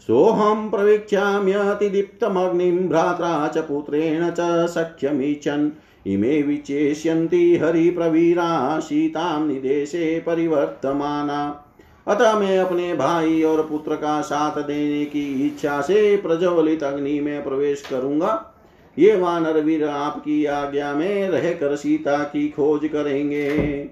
[0.00, 5.70] सोऽहं प्रवीक्ष्याम्यतिदीप्तमग्निं भ्रात्रा च पुत्रेण च सख्यमीच्छन्
[6.06, 11.64] इमे विचेष्यन्ति हरिप्रवीरा, सीतां निदेशे परिवर्तमाना।
[12.06, 17.44] अतः मैं अपने भाई और पुत्र का साथ देने की इच्छा से प्रज्वलित अग्नि में
[17.44, 18.56] प्रवेश करूँगा।
[18.98, 23.84] ये वानर वीर आपकी आज्ञा में रहकर सीता की खोज करेंगे।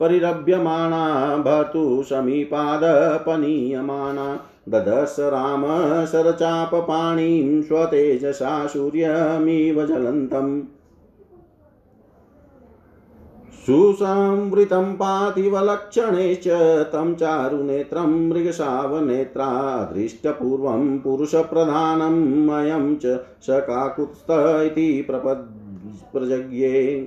[0.00, 1.04] परिरभ्यमाणा
[1.46, 4.26] भर्तु समीपादपनीयमाना
[4.68, 5.64] ददर्श राम
[6.06, 10.60] सरचापपाणिं स्वतेजसा सूर्यमिव ज्वलन्तम्
[13.66, 16.48] सुसंवृतं पातिवलक्षणैश्च
[16.92, 19.48] तं चारुनेत्रं मृगशावनेत्रा
[19.94, 23.06] दृष्टपूर्वं पुरुषप्रधानम् अयं च
[23.42, 24.30] स काकुत्स्थ
[24.70, 27.02] इति प्रपद् प्रजज्ञे।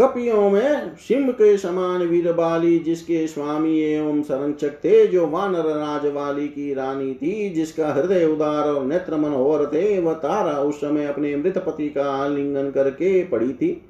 [0.00, 6.06] कपियों में सिंह के समान वीर बाली, जिसके स्वामी एवं संरक्षक थे, जो वानर राज
[6.06, 11.06] वाली की रानी थी, जिसका हृदय उदार और नेत्र मनोहर थे, वह तारा उस समय
[11.06, 13.88] अपने मृत पति का आलिंगन करके पड़ी थी।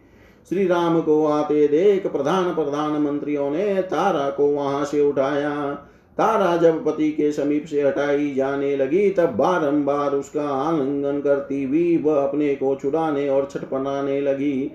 [0.48, 5.72] श्री राम को आते देख प्रधान प्रधान मंत्रियों ने तारा को वहाँ से उठाया।
[6.18, 11.96] तारा जब पति के समीप से हटाई जाने लगी, तब बारंबार उसका आलिंगन करती हुई
[11.96, 14.72] वह अपने को छुड़ाने और छटपनाने लगी।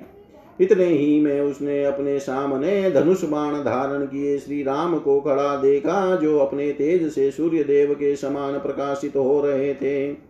[0.62, 6.16] इतने ही में उसने अपने सामने धनुष बाण धारण किए। श्री राम को खड़ा देखा,
[6.16, 10.28] जो अपने तेज से सूर्य देव के समान प्रकाशित हो रहे थे।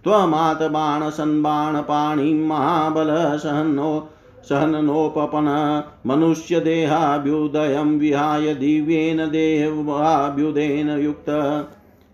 [0.04, 4.10] त्वमात बाण सन्बाण पाणी महाबल सहनो
[4.50, 11.30] सहन सहनोपपन, मनुष्य देहाभ्युदयं विहाय दिव्येन देहाभ्युदयन युक्त।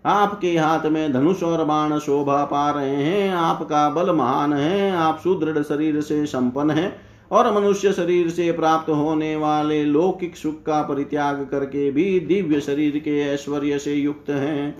[0.06, 5.18] आपके हाथ में धनुष और बाण शोभा पा रहे हैं, आपका बल महान है, आप
[5.18, 10.82] सुदृढ़ शरीर से संपन्न है। और मनुष्य शरीर से प्राप्त होने वाले लौकिक सुख का
[10.82, 14.76] परित्याग करके भी दिव्य शरीर के ऐश्वर्य से युक्त हैं।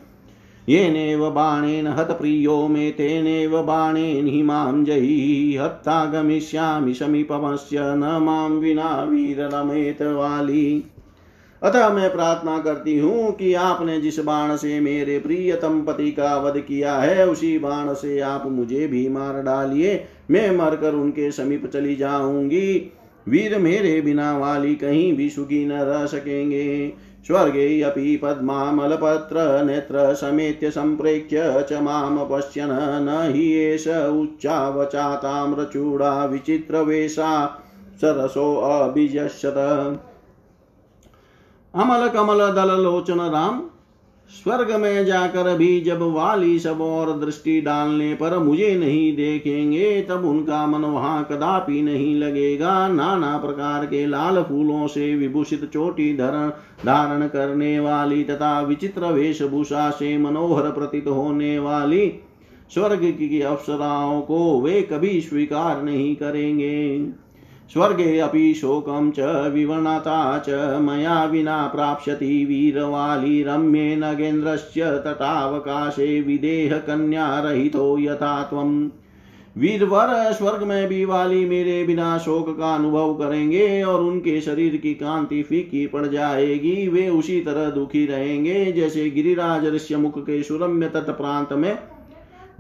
[0.69, 9.03] येनेव बाणेन हतप्रियो मे तेनेव बाणेन हि माँ जयी हत्ता गमिष्यामि समीपमस्य न माँ विना
[9.03, 10.85] वीर रमेत वाली।
[11.63, 16.59] अतः मैं प्रार्थना करती हूँ कि आपने जिस बाण से मेरे प्रियतम पति का वध
[16.59, 21.97] किया है, उसी बाण से आप मुझे भी मार डालिए। मैं मरकर उनके समीप चली
[21.97, 22.93] जाऊँगी।
[23.29, 26.93] वीर मेरे बिना वाली कहीं भी सुखी न रह सकेंगे।
[27.27, 37.61] स्वर्गे अपि पद्मामलपत्र नेत्र समेत्य सम्प्रेक्ष्य च माँ पश्यन् न हि एष उच्चावचाताम्रचूडा विचित्रवेषा
[38.01, 39.55] सरसोऽभिजश्यत
[41.75, 43.71] अमल कमल दल लोचन राम
[44.31, 50.25] स्वर्ग में जाकर भी जब वाली सब और दृष्टि डालने पर मुझे नहीं देखेंगे, तब
[50.25, 56.49] उनका मन वहाँ कदापि नहीं लगेगा। नाना प्रकार के लाल फूलों से विभूषित चोटी धरण
[56.87, 62.13] धारण करने वाली तथा विचित्र वेशभूषा से मनोहर प्रतीत होने वाली
[62.75, 66.99] स्वर्ग की अप्सराओं को वे कभी स्वीकार नहीं करेंगे।
[67.73, 69.21] स्वर्गे अपि शोकं च
[69.55, 78.89] विवर्णता च, मया विना प्राप्स्यति वीरवाली रम्ये नगेन्द्रस्य तटावकाशे विदेह कन्यारहितो यथा त्वम्
[79.57, 84.95] वीरवर स्वर्ग में भी वाली मेरे बिना शोक का अनुभव करेंगे और उनके शरीर की
[84.95, 91.11] कांति फीकी पड़ जाएगी। वे उसी तरह दुखी रहेंगे, जैसे गिरिराज ऋष्यमुख के सुरम्य तट
[91.11, 91.79] प्रांत में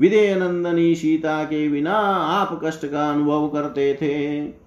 [0.00, 1.96] विदेह नंदनी सीता के बिना
[2.30, 4.59] आप कष्ट का अनुभव करते थे।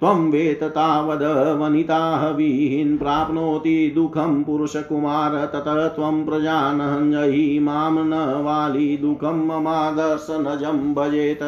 [0.00, 1.22] त्वं वेत तावद्
[1.60, 11.38] वनिताः वीहिन् प्राप्नोति दुःखं पुरुषकुमार ततः त्वं प्रजानहञ्जयि माँ न वाली दुःखं ममादर्शनजं भजेत।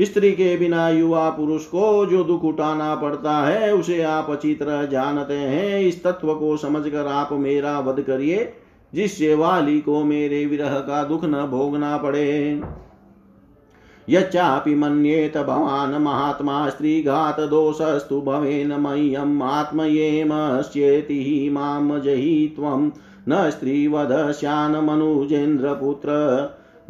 [0.00, 4.84] स्त्री के बिना युवा पुरुष को जो दुख उठाना पड़ता है, उसे आप अच्छी तरह
[4.84, 8.52] जानते हैं। इस तत्व को समझकर आप मेरा वध करिए,
[8.94, 12.62] जिससे वाली को मेरे विरह का दुख न भोगना पड़े।
[14.08, 22.90] यच्चापि मन्येत भवान् महात्मा स्त्रीघातदोषस्तु भवेन मह्यम् आत्मयेमश्चेति माँ जहि त्वं।
[23.28, 26.10] न स्त्रीवधश्यानमनुजेन्द्रपुत्र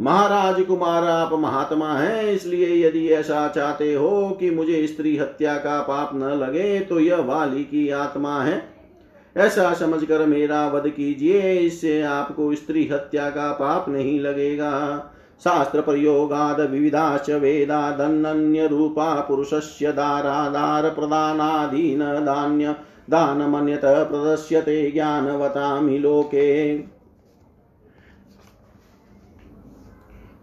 [0.00, 5.82] महाराज कुमार, आप महात्मा हैं, इसलिए यदि ऐसा चाहते हो कि मुझे स्त्री हत्या का
[5.82, 8.62] पाप न लगे तो यह वाली की आत्मा है।
[9.36, 15.04] ऐसा समझकर मेरा वध कीजिए, इससे आपको स्त्री हत्या का पाप नहीं लगेगा।
[15.44, 22.74] शास्त्र प्रयोगाद विविधाश्च वेदादन्यरूपा पुरुषस्य दारादार प्रदानाधीन दान्य
[23.10, 26.78] दानमन्यत प्रदर्श्यते ज्ञानवतामि लोके।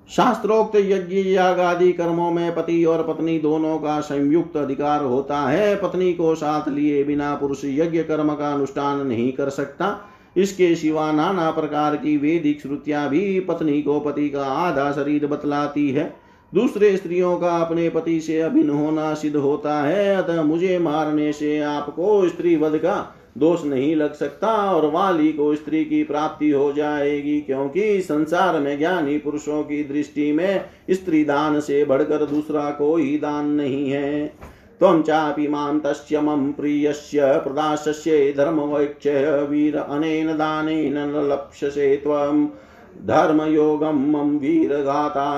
[0.10, 5.76] शास्त्रोक्त यज्ञ याग आदि कर्मों में पति और पत्नी दोनों का संयुक्त अधिकार होता है।
[5.76, 11.12] पत्नी को साथ लिए बिना पुरुष यज्ञ कर्म का अनुष्ठान नहीं कर सकता। इसके सिवा
[11.12, 16.14] नाना प्रकार की वेदिक श्रुतियाँ भी पत्नी को पति का आधा शरीर बतलाती है।
[16.54, 21.60] दूसरे स्त्रियों का अपने पति से अभिन्न होना सिद्ध होता है, अतः मुझे मारने से
[21.60, 26.72] आपको स्त्री वध का दोष नहीं लग सकता और वाली को स्त्री की प्राप्ति हो
[26.74, 33.18] जाएगी, क्योंकि संसार में ज्ञानी पुरुषों की दृष्टि में स्त्री दान से बढ़कर दूसरा कोई
[33.18, 34.34] दान नहीं है।
[34.80, 37.22] त्वं चापि माँ तस्य मम प्रियस्य
[38.38, 42.46] धर्मवैक्षय वीर अनेन दानेन न लप्स्यसे त्वं।
[43.08, 45.30] धर्मयोगं मम वीरगाता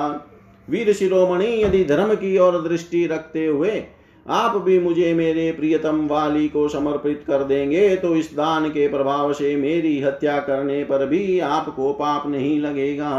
[0.68, 3.84] वीर शिरोमणि, यदि धर्म की ओर दृष्टि रखते हुए
[4.26, 9.34] आप भी मुझे मेरे प्रियतम वाली को समर्पित कर देंगे तो इस दान के प्रभाव
[9.34, 13.14] से मेरी हत्या करने पर भी आपको पाप नहीं लगेगा।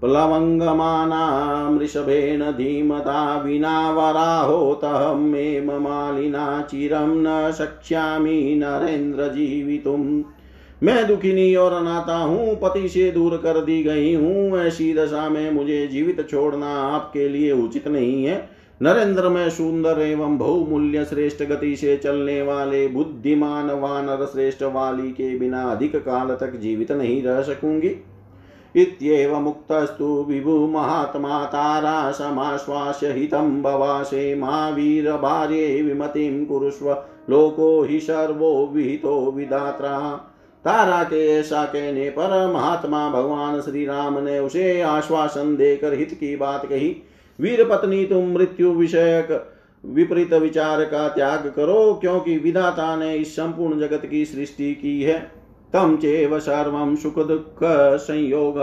[0.00, 10.22] प्लवङ्गमानां वृषभेण धीमता विना वराहोतहमेव मालिना चिरं न शक्ष्यामि नरेन्द्र जीवितुम्
[10.82, 15.50] मैं दुखिनी और अनाथा हूँ, पति से दूर कर दी गई हूँ, ऐसी दशा में
[15.50, 21.74] मुझे जीवित छोड़ना आपके लिए उचित नहीं है। नरेंद्र में सुंदर एवं बहुमूल्य श्रेष्ठ गति
[21.76, 27.42] से चलने वाले बुद्धिमान वानर श्रेष्ठ वाली के बिना अधिक काल तक जीवित नहीं रह
[27.42, 27.94] सकूँगी।
[28.74, 36.90] इत्येव मुक्तस्तु विभु महात्मा तारा समाश्वास्य हितं भवासे मा वीरभार्ये विमतिं कुरुष्व
[37.30, 39.98] लोको हि सर्वो विहितो विधात्रा
[40.64, 46.36] तारा के ऐसा कहने पर महात्मा भगवान श्री राम ने उसे आश्वासन देकर हित की
[46.36, 46.96] बात कही।
[47.40, 49.46] वीर पत्नी तुम मृत्यु विषयक
[49.84, 55.18] विपरीत विचार का त्याग करो, क्योंकि विधाता ने इस संपूर्ण जगत की सृष्टि की है।
[55.72, 57.58] तम चेव सर्व सुख दुख
[57.96, 58.58] संयोग।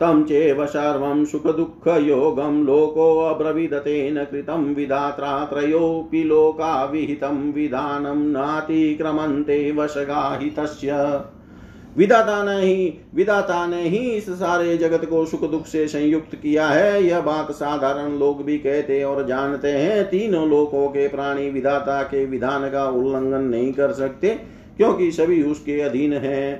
[0.00, 10.90] तं चेव सर्वं सुखदुःखयोगं लोकोऽब्रवीदतेन कृतं विधात्रा त्रयोऽपि लोका विहितं विधानं नातिक्रमन्ते वशगाहितस्य।
[11.96, 16.66] विदाता ने ही विदाता ने ही इस सारे जगत को सुख दुख से संयुक्त किया
[16.68, 22.02] है। यह बात साधारण लोग भी कहते और जानते हैं। तीनों लोकों के प्राणी विदाता
[22.02, 24.28] के विधान का उल्लंघन नहीं कर सकते,
[24.76, 26.52] क्योंकि सभी उसके अधीन है।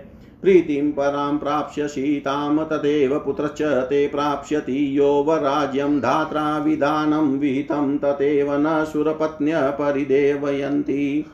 [0.42, 8.84] प्रीतिं परां प्राप्स्यसि तां तदेव पुत्रश्च ते प्राप्स्यति यो वराज्यं धात्रा विधानं विहितं तदेव न
[8.84, 11.24] सुरपत्न्य परिदेवयन्ति।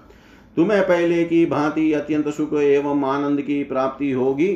[0.61, 4.49] तुम्हें पहले की भांति अत्यंत सुख एवं आनंद की प्राप्ति होगी।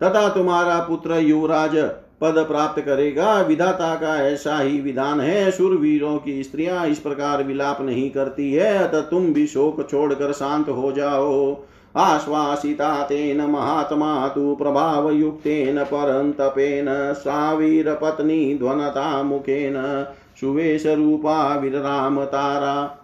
[0.00, 1.76] तथा तुम्हारा पुत्र युवराज
[2.20, 7.80] पद प्राप्त करेगा। विधाता का ऐसा ही विधान है। सुरवीरों की स्त्रियाँ इस प्रकार विलाप
[7.80, 11.64] नहीं करती है। अतः तुम भी शोक छोड़कर शांत हो जाओ।
[11.96, 20.06] आश्वासिता तेन महात्मा तु प्रभावयुक्तेन परन्तपेन सावीरपत्नी ध्वनता मुखेन
[20.40, 23.02] सुवेशरूपा विराम तारा।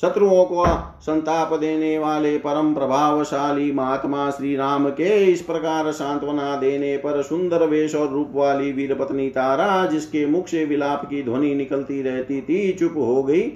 [0.00, 0.64] शत्रुओं को
[1.00, 7.66] संताप देने वाले परम प्रभावशाली महात्मा श्री राम के इस प्रकार सांत्वना देने पर सुंदर
[7.66, 12.40] वेश और रूप वाली वीर पत्नी तारा, जिसके मुख से विलाप की ध्वनि निकलती रहती
[12.40, 13.52] थी, चुप हो गई।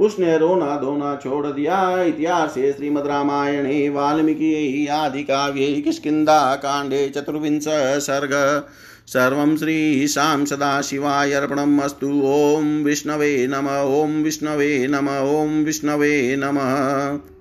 [0.00, 7.64] उसने रोना धोना छोड़ दिया। इतिहास श्रीमद रामायणे, वाल्मीकि आदि काव्ये किष्किन्धा कांडे, चतुर्विंश,
[8.00, 8.64] सर्ग
[9.12, 17.28] सर्वं श्रीशां सदाशिवाय अर्पणम् ॐ विष्णवे नम ॐ विष्णवे नम ॐ विष्णवे नमः।